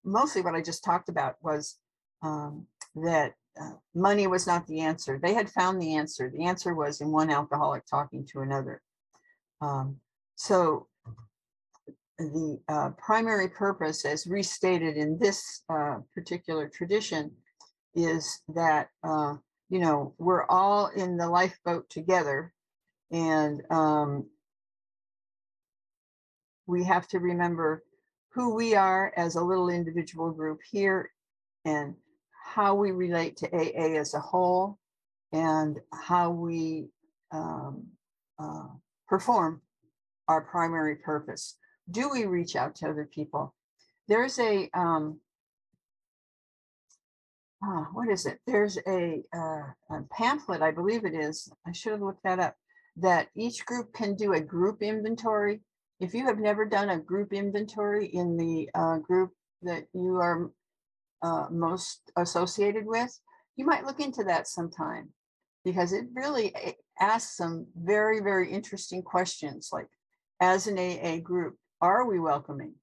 [0.04, 1.78] mostly what I just talked about was
[2.24, 5.20] um, that uh, money was not the answer.
[5.22, 6.30] They had found the answer.
[6.30, 8.82] The answer was in one alcoholic talking to another.
[9.62, 9.98] Um,
[10.36, 10.87] so
[12.18, 17.32] the uh, primary purpose, as restated in this uh, particular tradition,
[17.96, 19.36] is that uh,
[19.70, 22.54] you know we're all in the lifeboat together,
[23.12, 24.26] and um,
[26.66, 27.84] we have to remember
[28.30, 31.12] who we are as a little individual group here,
[31.66, 31.94] and
[32.46, 34.80] how we relate to AA as a whole,
[35.34, 36.88] and how we
[37.32, 37.86] um,
[38.40, 38.68] uh,
[39.08, 39.62] perform
[40.28, 41.58] our primary purpose.
[41.90, 43.54] Do we reach out to other people?
[44.08, 45.20] There's a um,
[47.64, 48.40] ah, what is it?
[48.46, 51.52] There's a, uh, a pamphlet, I believe it is.
[51.66, 52.56] I should have looked that up.
[52.98, 55.62] That each group can do a group inventory.
[56.00, 59.32] If you have never done a group inventory in the uh, group
[59.64, 60.52] that you are
[61.22, 63.12] uh, most associated with,
[63.56, 65.10] you might look into that sometime
[65.64, 66.54] because it really
[67.00, 69.88] asks some very, very interesting questions like,
[70.40, 72.74] as an AA group, are we welcoming?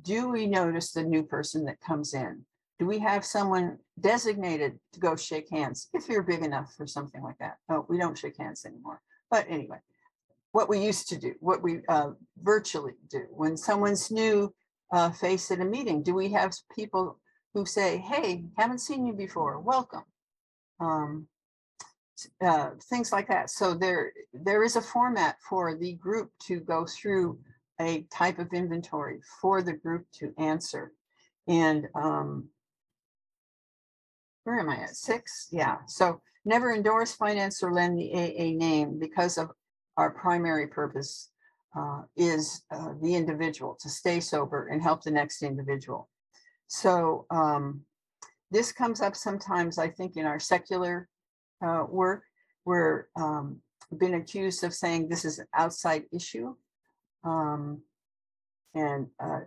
[0.00, 2.44] Do we notice the new person that comes in?
[2.78, 7.22] Do we have someone designated to go shake hands if you're big enough for something
[7.22, 7.58] like that?
[7.68, 9.00] Oh, we don't shake hands anymore.
[9.30, 9.78] But anyway,
[10.52, 12.10] what we used to do, what we uh,
[12.42, 14.52] virtually do, when someone's new
[14.92, 17.18] uh, face at a meeting, do we have people
[17.54, 20.04] who say, "Hey, haven't seen you before, welcome"?
[20.80, 21.28] Um,
[22.40, 23.50] uh, things like that.
[23.50, 27.38] So there, there is a format for the group to go through
[27.80, 30.92] a type of inventory for the group to answer.
[31.48, 32.48] And um,
[34.44, 34.96] where am I at?
[34.96, 35.48] Six?
[35.50, 35.78] Yeah.
[35.86, 39.50] So never endorse, finance, or lend the AA name because of
[39.96, 41.30] our primary purpose
[41.76, 46.08] uh, is uh, the individual to stay sober and help the next individual.
[46.66, 47.82] So um,
[48.50, 51.08] this comes up sometimes, I think, in our secular
[51.64, 52.24] uh, work.
[52.64, 53.60] We're um,
[53.98, 56.54] been accused of saying this is an outside issue.
[57.24, 57.82] Um,
[58.74, 59.40] and uh,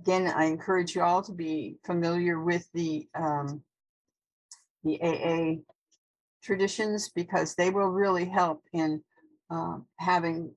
[0.00, 3.62] again, I encourage you all to be familiar with the um,
[4.82, 5.60] the AA
[6.42, 9.02] traditions because they will really help in
[9.50, 10.54] um, having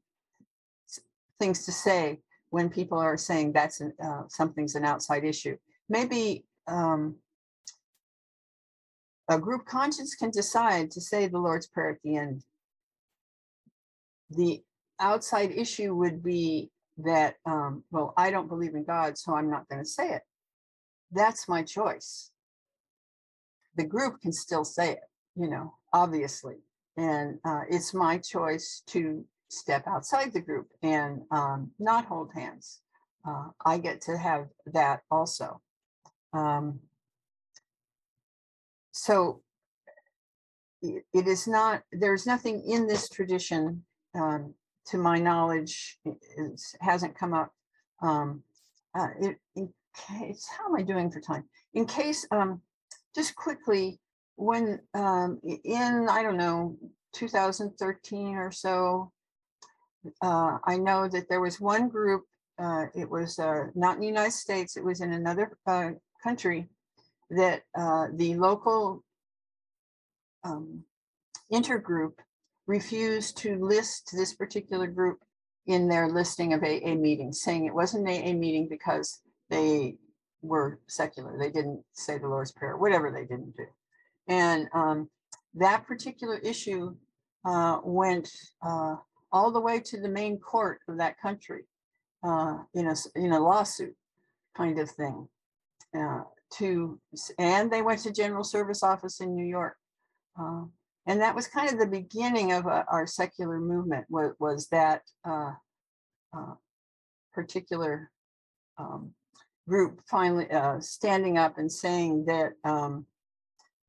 [1.39, 5.57] things to say when people are saying that's an, uh, something's an outside issue.
[5.89, 7.15] Maybe um,
[9.29, 12.43] a group conscience can decide to say the Lord's Prayer at the end.
[14.29, 14.63] The
[14.99, 19.67] outside issue would be that, um, well, I don't believe in God, so I'm not
[19.69, 20.21] going to say it.
[21.11, 22.31] That's my choice.
[23.75, 25.03] The group can still say it,
[25.35, 26.55] you know, obviously.
[26.97, 32.81] And uh, it's my choice to step outside the group and um, not hold hands.
[33.27, 35.61] Uh, I get to have that also.
[36.33, 36.79] Um,
[38.91, 39.41] so
[40.81, 44.53] it is not, there's nothing in this tradition, um,
[44.87, 45.97] to my knowledge,
[46.79, 47.51] hasn't come up.
[48.01, 48.43] Um,
[48.97, 49.37] uh, it,
[49.95, 51.45] case, how am I doing for time?
[51.73, 52.61] In case, um,
[53.15, 53.99] just quickly,
[54.35, 56.77] when, um, in, I don't know,
[57.13, 59.11] 2013 or so,
[60.21, 62.23] uh, I know that there was one group,
[62.59, 65.91] uh, it was, uh, not in the United States, it was in another, uh,
[66.23, 66.69] country
[67.29, 69.03] that uh, the local
[70.43, 70.83] um,
[71.51, 72.13] intergroup
[72.67, 75.19] refused to list this particular group
[75.65, 79.95] in their listing of AA meetings, saying it wasn't an AA meeting because they
[80.41, 81.37] were secular.
[81.37, 83.65] They didn't say the Lord's Prayer, whatever they didn't do.
[84.27, 85.09] And um,
[85.55, 86.95] that particular issue
[87.45, 88.29] uh, went
[88.61, 88.95] uh,
[89.31, 91.63] all the way to the main court of that country
[92.23, 93.95] uh, in a in a lawsuit
[94.55, 95.27] kind of thing.
[95.97, 96.21] Uh,
[96.57, 96.99] to
[97.39, 99.77] and they went to General Service Office in New York.
[101.05, 105.01] And that was kind of the beginning of uh, our secular movement was, was that
[105.25, 105.51] uh,
[106.35, 106.53] uh,
[107.33, 108.09] particular
[108.77, 109.11] um,
[109.67, 113.05] group finally uh, standing up and saying that um,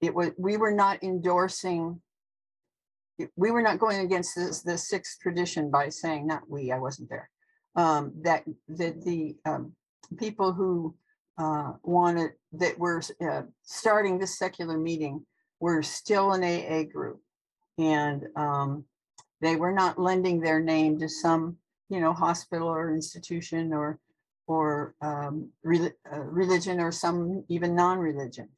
[0.00, 2.00] it was we were not endorsing
[3.36, 7.08] we were not going against this, the sixth tradition by saying not we i wasn't
[7.08, 7.30] there.
[7.76, 9.72] Um, that that the um,
[10.18, 10.94] people who
[11.38, 13.02] uh, wanted that were
[13.62, 15.24] starting this secular meeting
[15.64, 17.20] were still an aa group.
[17.78, 18.84] And um,
[19.40, 21.42] they were not lending their name to some
[21.92, 23.98] you know hospital or institution or
[24.46, 25.34] or um,
[25.64, 28.48] reli- uh, religion or some even non-religion.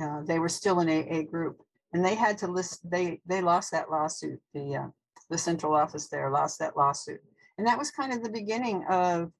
[0.00, 1.56] Uh, they were still an aa group.
[1.92, 4.90] And they had to list they they lost that lawsuit the uh,
[5.32, 7.22] the central office there lost that lawsuit.
[7.56, 9.32] And that was kind of the beginning of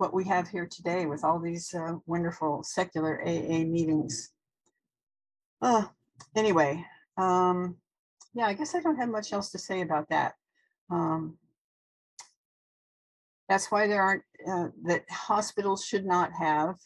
[0.00, 4.14] what we have here today with all these uh, wonderful secular aa meetings.
[5.68, 5.84] Uh,
[6.36, 6.84] anyway
[7.18, 7.76] um,
[8.34, 10.34] yeah i guess i don't have much else to say about that
[10.90, 11.36] um,
[13.48, 16.76] that's why there aren't uh, that hospitals should not have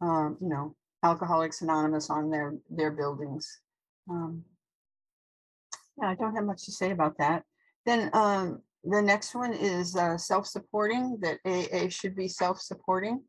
[0.00, 3.60] um, you know alcoholics anonymous on their their buildings
[4.10, 4.44] um,
[6.00, 7.44] yeah, I don't have much to say about that.
[7.86, 13.22] Then um, the next one is uh, self-supporting, that AA should be self-supporting.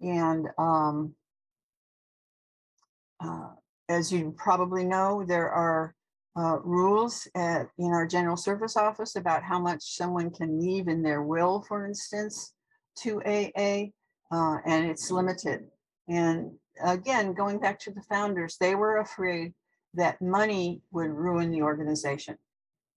[0.00, 1.14] And um,
[3.22, 3.50] uh,
[3.88, 5.94] as you probably know, there are
[6.36, 11.02] uh, rules at, in our general service office about how much someone can leave in
[11.02, 12.52] their will, for instance,
[12.98, 13.86] to AA,
[14.30, 15.64] uh, and it's limited.
[16.08, 19.54] And again, going back to the founders, they were afraid
[19.94, 22.36] that money would ruin the organization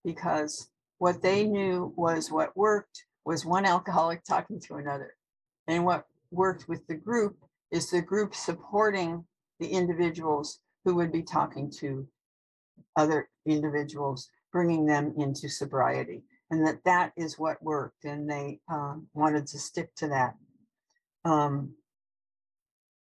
[0.03, 5.13] because what they knew was what worked was one alcoholic talking to another.
[5.67, 7.37] And what worked with the group
[7.71, 9.23] is the group supporting
[9.59, 12.07] the individuals who would be talking to
[12.95, 16.23] other individuals, bringing them into sobriety.
[16.51, 18.05] And that that is what worked.
[18.05, 20.35] And they um, wanted to stick to that.
[21.25, 21.73] Um,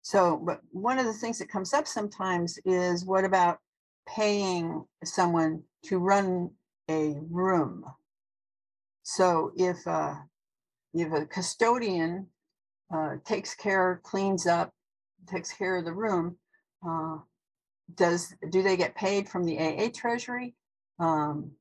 [0.02, 3.60] so, but one of the things that comes up sometimes is what about
[4.08, 6.50] paying someone to run
[6.90, 7.84] a room?
[9.04, 10.16] So if uh,
[10.94, 12.28] if a custodian
[12.94, 14.72] uh, takes care, cleans up,
[15.28, 16.38] takes care of the room,
[16.88, 17.18] uh,
[17.96, 20.56] does do they get paid from the AA treasury?
[21.00, 21.52] Um,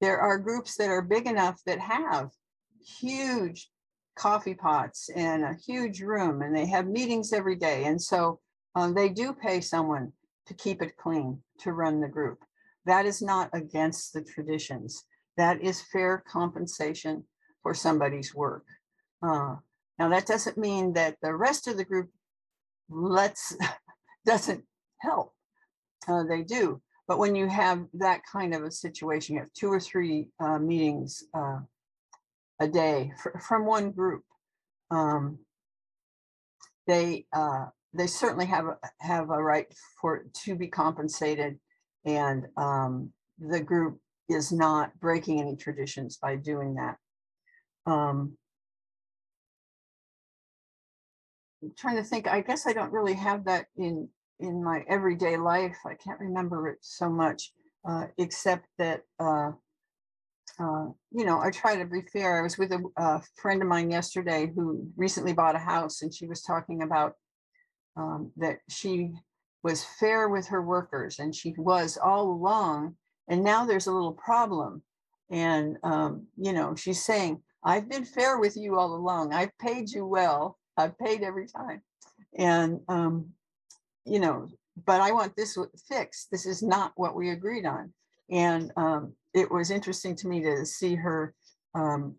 [0.00, 2.30] there are groups that are big enough that have
[3.00, 3.70] huge
[4.16, 8.40] coffee pots and a huge room, and they have meetings every day, and so
[8.74, 10.12] um, they do pay someone
[10.46, 12.38] to keep it clean to run the group.
[12.86, 15.04] That is not against the traditions.
[15.36, 17.24] That is fair compensation
[17.62, 18.64] for somebody's work.
[19.22, 19.56] Uh,
[19.98, 22.10] now that doesn't mean that the rest of the group
[22.88, 23.56] lets
[24.26, 24.64] doesn't
[24.98, 25.34] help.
[26.08, 29.68] Uh, they do, but when you have that kind of a situation, you have two
[29.72, 31.58] or three uh, meetings uh,
[32.60, 34.24] a day fr- from one group.
[34.90, 35.38] Um,
[36.86, 39.66] they uh, they certainly have a- have a right
[40.00, 41.58] for to be compensated,
[42.04, 46.96] and um, the group is not breaking any traditions by doing that.
[47.86, 48.36] Um,
[51.62, 54.08] I'm trying to think, I guess I don't really have that in,
[54.40, 55.76] in my everyday life.
[55.86, 57.52] I can't remember it so much,
[57.88, 59.52] uh, except that, uh,
[60.58, 62.38] uh, you know, I try to be fair.
[62.38, 66.12] I was with a, a friend of mine yesterday who recently bought a house and
[66.12, 67.14] she was talking about
[67.96, 69.12] um, that she
[69.62, 72.96] was fair with her workers and she was all along.
[73.28, 74.82] And now there's a little problem.
[75.30, 79.32] And, um, you know, she's saying, I've been fair with you all along.
[79.32, 80.58] I've paid you well.
[80.76, 81.82] I've paid every time.
[82.36, 83.32] And, um,
[84.04, 84.48] you know,
[84.86, 86.28] but I want this fixed.
[86.30, 87.92] This is not what we agreed on.
[88.30, 91.34] And um, it was interesting to me to see her
[91.74, 92.14] um,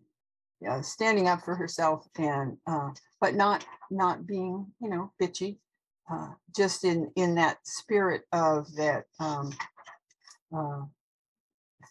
[0.82, 5.58] standing up for herself and, uh, but not, not being, you know, bitchy.
[6.12, 9.50] Uh, just in, in that spirit of that um,
[10.54, 10.82] uh,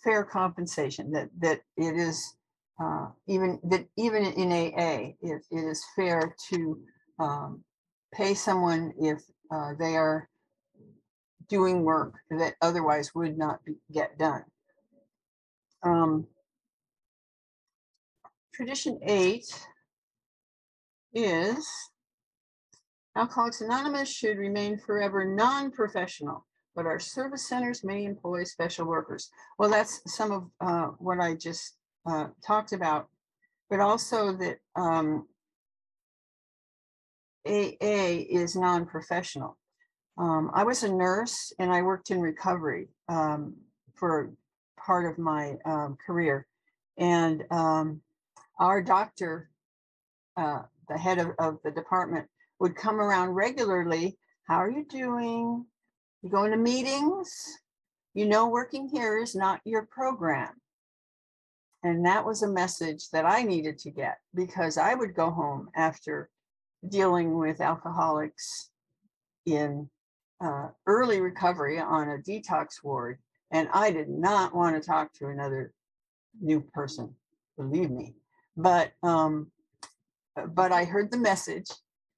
[0.04, 2.36] fair compensation, that, that it is
[2.82, 6.80] uh, even that even in AA, it, it is fair to
[7.20, 7.64] um,
[8.14, 9.22] pay someone if
[9.52, 10.28] uh, they are
[11.50, 14.44] doing work that otherwise would not be, get done.
[15.84, 16.28] Um,
[18.54, 19.46] tradition eight
[21.14, 21.68] is
[23.18, 26.46] Alcoholics Anonymous should remain forever non-professional,
[26.76, 29.30] but our service centers may employ special workers.
[29.60, 31.76] Well, that's some of uh, what I just
[32.10, 33.10] uh, talked about,
[33.70, 35.28] but also that um,
[37.46, 39.58] AA is non-professional.
[40.18, 43.56] Um, I was a nurse and I worked in recovery um,
[43.96, 44.32] for
[44.78, 46.46] part of my um, career.
[46.98, 48.02] And um,
[48.60, 49.50] our doctor,
[50.38, 52.28] uh, the head of, of the department,
[52.60, 54.18] would come around regularly.
[54.48, 55.66] How are you doing?
[56.22, 57.34] You going to meetings?
[58.14, 60.54] You know, working here is not your program.
[61.84, 65.70] And that was a message that I needed to get because I would go home
[65.76, 66.30] after
[66.88, 68.70] dealing with alcoholics
[69.46, 69.90] in
[70.44, 73.20] uh, early recovery on a detox ward.
[73.52, 75.74] And I did not want to talk to another
[76.40, 77.14] new person,
[77.58, 78.16] believe me.
[78.56, 79.52] But um,
[80.50, 81.68] but I heard the message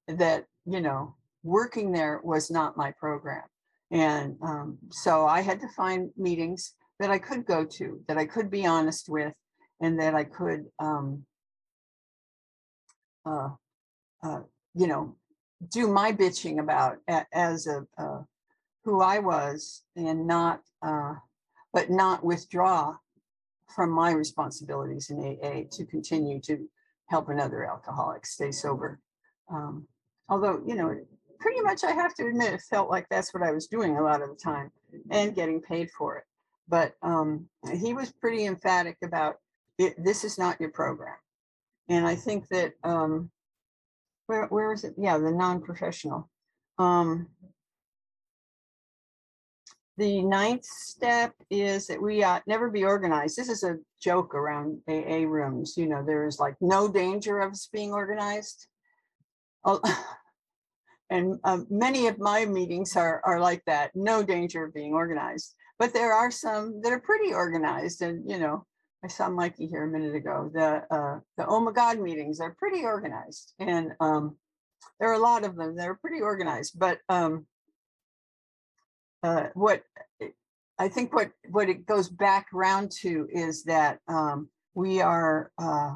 [0.07, 3.43] that you know working there was not my program,
[3.91, 8.25] and um, so I had to find meetings that I could go to, that I
[8.25, 9.33] could be honest with,
[9.81, 11.25] and that I could um,
[13.25, 13.49] uh,
[14.23, 14.41] uh,
[14.75, 15.15] you know
[15.69, 16.97] do my bitching about
[17.33, 18.21] as a, uh,
[18.83, 21.15] who I was and not, uh,
[21.71, 22.95] but not withdraw
[23.73, 26.67] from my responsibilities in AA to continue to
[27.07, 28.99] help another alcoholic stay sober.
[29.49, 29.87] Um,
[30.29, 30.95] although, you know,
[31.39, 34.03] pretty much I have to admit, it felt like that's what I was doing a
[34.03, 34.71] lot of the time
[35.09, 36.23] and getting paid for it.
[36.67, 39.35] But um, he was pretty emphatic about
[39.77, 41.15] it, this is not your program.
[41.89, 43.31] And I think that um,
[44.27, 44.93] where where is it?
[44.97, 46.29] Yeah, the non-professional.
[46.77, 47.27] Um,
[49.97, 53.37] the ninth step is that we ought never be organized.
[53.37, 55.75] This is a joke around AA rooms.
[55.77, 58.67] You know, there is like no danger of us being organized.
[59.63, 59.79] Oh,
[61.09, 65.53] and um, many of my meetings are, are like that, no danger of being organized.
[65.77, 68.65] But there are some that are pretty organized and, you know,
[69.03, 70.49] I saw Mikey here a minute ago.
[70.53, 74.37] The uh, the Oh My God meetings are pretty organized, and um,
[74.99, 76.79] there are a lot of them They're pretty organized.
[76.79, 77.45] But um,
[79.21, 79.83] uh, what
[80.79, 85.95] I think what what it goes back around to is that um, we are uh,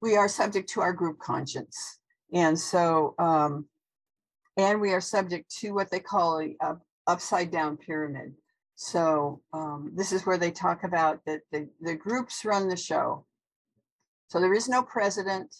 [0.00, 1.98] we are subject to our group conscience,
[2.32, 3.66] and so um,
[4.56, 8.32] and we are subject to what they call a, a upside down pyramid.
[8.76, 13.24] So um, this is where they talk about that the, the groups run the show.
[14.28, 15.54] So there is no president.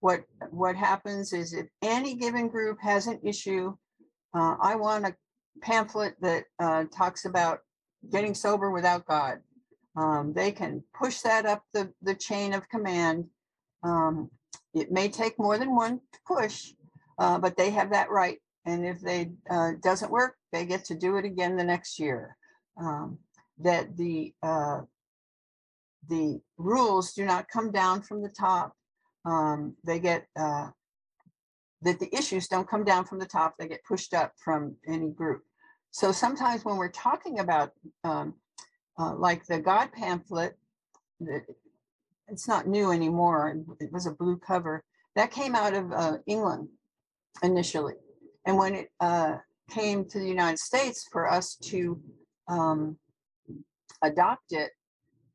[0.00, 3.74] What what happens is if any given group has an issue,
[4.34, 5.14] uh, I want a
[5.62, 7.60] pamphlet that uh, talks about
[8.10, 9.38] getting sober without God.
[9.96, 13.26] Um, they can push that up the, the chain of command.
[13.82, 14.30] Um,
[14.74, 16.72] it may take more than one to push,
[17.18, 18.38] uh, but they have that right.
[18.66, 22.36] And if they uh, doesn't work, they get to do it again the next year.
[22.80, 23.18] Um,
[23.58, 24.82] that the uh,
[26.08, 28.72] the rules do not come down from the top.
[29.24, 30.68] Um, they get uh,
[31.82, 33.54] that the issues don't come down from the top.
[33.58, 35.42] They get pushed up from any group.
[35.90, 37.70] So sometimes when we're talking about
[38.04, 38.34] um,
[38.98, 40.56] uh, like the God pamphlet,
[42.28, 43.56] it's not new anymore.
[43.80, 44.84] It was a blue cover
[45.16, 46.68] that came out of uh, England
[47.42, 47.94] initially,
[48.46, 49.38] and when it uh,
[49.70, 52.00] came to the United States for us to
[52.48, 52.96] um,
[54.02, 54.70] adopt it,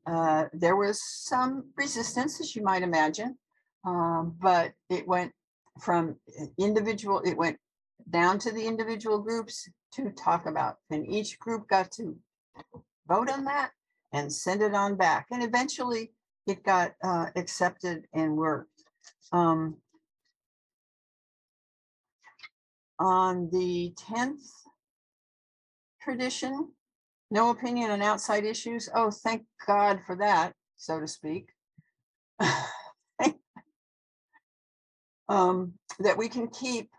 [0.05, 3.37] uh, there was some resistance, as you might imagine,
[3.85, 5.31] um, but it went
[5.79, 6.15] from
[6.57, 7.57] individual, it went
[8.09, 12.15] down to the individual groups to talk about, and each group got to
[13.07, 13.71] vote on that
[14.13, 15.27] and send it on back.
[15.31, 16.11] And eventually
[16.47, 18.83] it got uh, accepted and worked.
[19.31, 19.77] Um,
[22.99, 24.49] on the 10th
[26.01, 26.69] tradition,
[27.31, 28.89] no opinion on outside issues.
[28.93, 31.49] Oh, thank God for that, so to speak.
[35.29, 36.89] um, that we can keep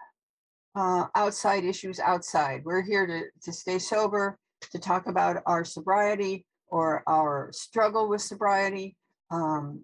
[0.74, 2.62] uh, outside issues outside.
[2.64, 4.38] We're here to, to stay sober,
[4.70, 8.96] to talk about our sobriety or our struggle with sobriety.
[9.30, 9.82] Um,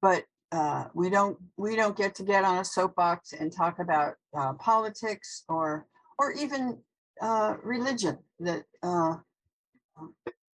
[0.00, 4.14] but uh, we don't we don't get to get on a soapbox and talk about
[4.36, 5.86] uh, politics or
[6.18, 6.78] or even
[7.20, 9.16] uh, religion that uh,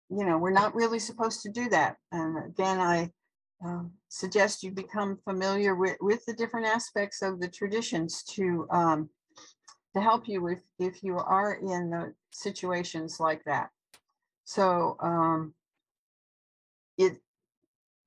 [0.09, 3.09] you know we're not really supposed to do that and again i
[3.63, 9.09] um, suggest you become familiar with, with the different aspects of the traditions to, um,
[9.95, 13.69] to help you if, if you are in the situations like that.
[14.43, 15.53] So, um,
[16.97, 17.17] it,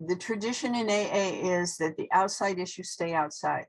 [0.01, 3.67] the tradition in AA is that the outside issues stay outside.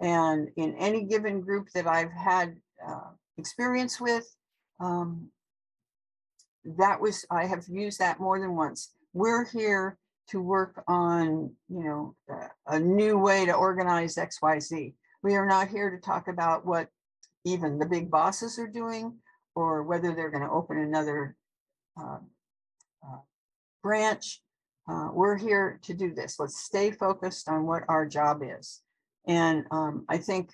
[0.00, 2.56] And in any given group that I've had
[2.86, 4.24] uh, experience with,
[4.80, 5.28] um,
[6.76, 8.92] that was, I have used that more than once.
[9.12, 9.98] We're here
[10.28, 12.14] to work on, you know,
[12.66, 14.94] a- new way to organize XYZ.
[15.22, 16.88] We are not here to talk about what
[17.44, 19.16] even the big bosses are doing
[19.54, 21.34] or whether they're going to open another
[22.00, 22.18] uh,
[23.02, 23.18] uh,
[23.82, 24.42] branch.
[24.88, 26.38] Uh, we're here to do this.
[26.38, 28.80] Let's stay focused on what our job is.
[29.26, 30.50] And um, I think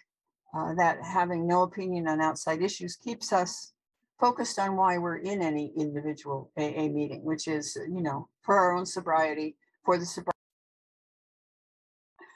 [0.57, 3.72] uh, that having no opinion on outside issues keeps us
[4.18, 8.76] focused on why we're in any individual AA meeting, which is, you know, for our
[8.76, 10.32] own sobriety, for the sobriety.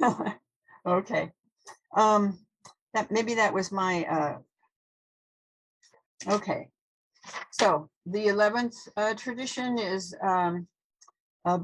[0.86, 1.32] okay.
[1.96, 2.38] Um,
[2.94, 4.38] that maybe that was my uh,
[6.34, 6.68] okay.
[7.50, 10.66] So the 11th uh, tradition is um,
[11.44, 11.58] uh,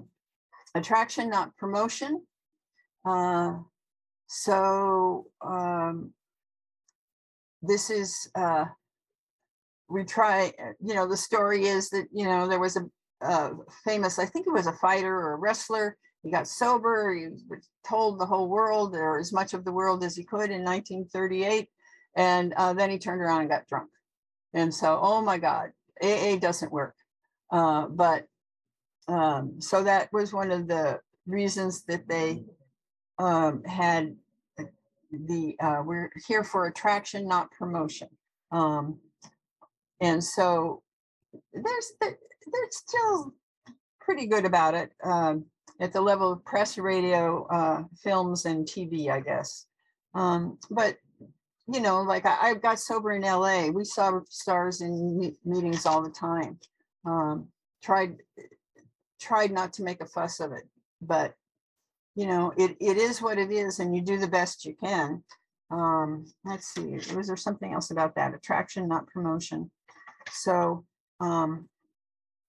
[0.74, 2.22] attraction, not promotion.
[3.04, 3.58] Uh,
[4.26, 6.12] so um,
[7.62, 8.64] this is, uh,
[9.88, 12.84] we try, you know, the story is that, you know, there was a,
[13.26, 13.52] a
[13.84, 15.96] famous, I think it was a fighter or a wrestler.
[16.22, 17.14] He got sober.
[17.14, 17.28] He
[17.86, 21.68] told the whole world or as much of the world as he could in 1938.
[22.16, 23.90] And uh, then he turned around and got drunk.
[24.54, 25.70] And so, oh my God,
[26.02, 26.94] AA doesn't work.
[27.50, 28.26] Uh, but
[29.08, 32.44] um, so that was one of the reasons that they
[33.18, 34.16] um, had
[35.10, 38.08] the, uh, we're here for attraction, not promotion.
[38.50, 38.98] Um,
[40.00, 40.82] and so
[41.52, 42.16] there's, they're,
[42.70, 43.32] still
[44.00, 45.44] pretty good about it um,
[45.80, 49.66] at the level of press, radio, uh, films, and TV, I guess.
[50.14, 50.96] Um, but
[51.72, 53.68] you know, like I, I got sober in LA.
[53.68, 56.58] We saw stars in meetings all the time.
[57.06, 57.48] Um,
[57.82, 58.16] tried
[59.24, 60.64] tried not to make a fuss of it,
[61.00, 61.34] but
[62.14, 65.24] you know, it, it is what it is, and you do the best you can.
[65.70, 68.34] Um, let's see, was there something else about that?
[68.34, 69.70] Attraction, not promotion.
[70.30, 70.84] So
[71.20, 71.68] um,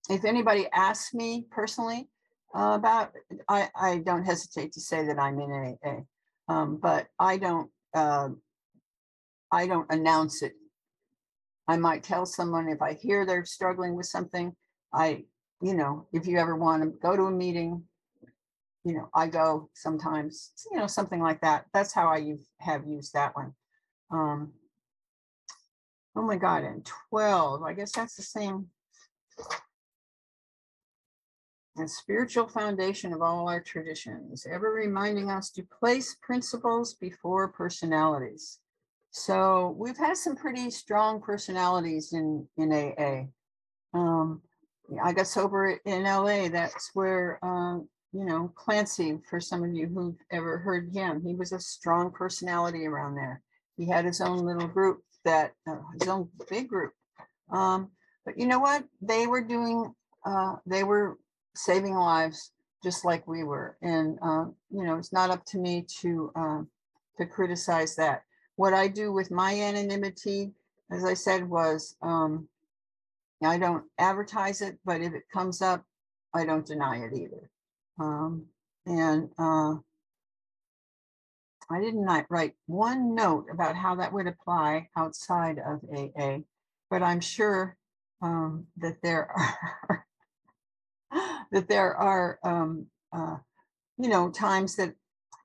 [0.09, 2.09] if anybody asks me personally
[2.55, 3.13] uh, about,
[3.49, 8.29] I, I don't hesitate to say that I'm in AA, um, but I don't, uh,
[9.51, 10.53] I don't announce it.
[11.67, 14.55] I might tell someone if I hear they're struggling with something,
[14.93, 15.25] I,
[15.61, 17.83] you know, if you ever want to go to a meeting,
[18.83, 21.65] you know, I go sometimes, you know, something like that.
[21.73, 23.53] That's how I have used that one.
[24.11, 24.53] Um,
[26.15, 28.67] oh my God, and 12, I guess that's the same.
[31.75, 38.59] The spiritual foundation of all our traditions, ever reminding us to place principles before personalities.
[39.11, 43.25] So we've had some pretty strong personalities in, in AA.
[43.97, 44.41] Um,
[45.03, 46.47] I got sober in LA.
[46.49, 51.35] That's where, um, you know, Clancy, for some of you who've ever heard him, he
[51.35, 53.41] was a strong personality around there.
[53.77, 56.93] He had his own little group that, uh, his own big group.
[57.51, 57.91] Um,
[58.25, 58.85] but you know what?
[59.01, 59.93] They were doing,
[60.25, 61.17] uh, they were
[61.55, 62.51] saving lives
[62.83, 63.77] just like we were.
[63.81, 66.61] And, uh, you know, it's not up to me to, uh,
[67.17, 68.23] to criticize that.
[68.55, 70.53] What I do with my anonymity,
[70.91, 72.47] as I said, was um,
[73.43, 75.83] I don't advertise it, but if it comes up,
[76.33, 77.49] I don't deny it either.
[77.99, 78.45] Um,
[78.85, 79.75] and uh,
[81.69, 86.39] I did not write one note about how that would apply outside of AA,
[86.89, 87.77] but I'm sure
[88.21, 90.05] um, that there are
[91.51, 93.37] that there are um, uh,
[93.97, 94.93] you know times that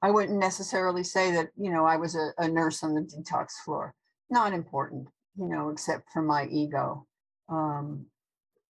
[0.02, 3.52] I wouldn't necessarily say that you know I was a, a nurse on the detox
[3.64, 3.94] floor.
[4.28, 7.06] Not important, you know, except for my ego
[7.50, 8.06] um,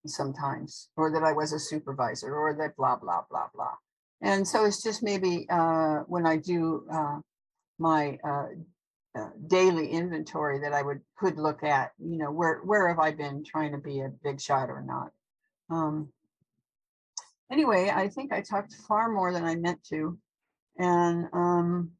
[0.06, 3.76] sometimes, or that I was a supervisor, or that blah blah blah blah.
[4.22, 7.20] And so it's just maybe uh, when I do uh,
[7.78, 8.46] my uh,
[9.18, 13.10] uh, daily inventory that I would could look at, you know, where where have I
[13.12, 15.10] been trying to be a big shot or not?
[15.74, 16.12] Um,
[17.50, 20.18] anyway, I think I talked far more than I meant to,
[20.78, 21.90] and um,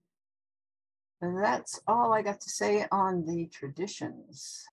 [1.20, 4.64] that's all I got to say on the traditions.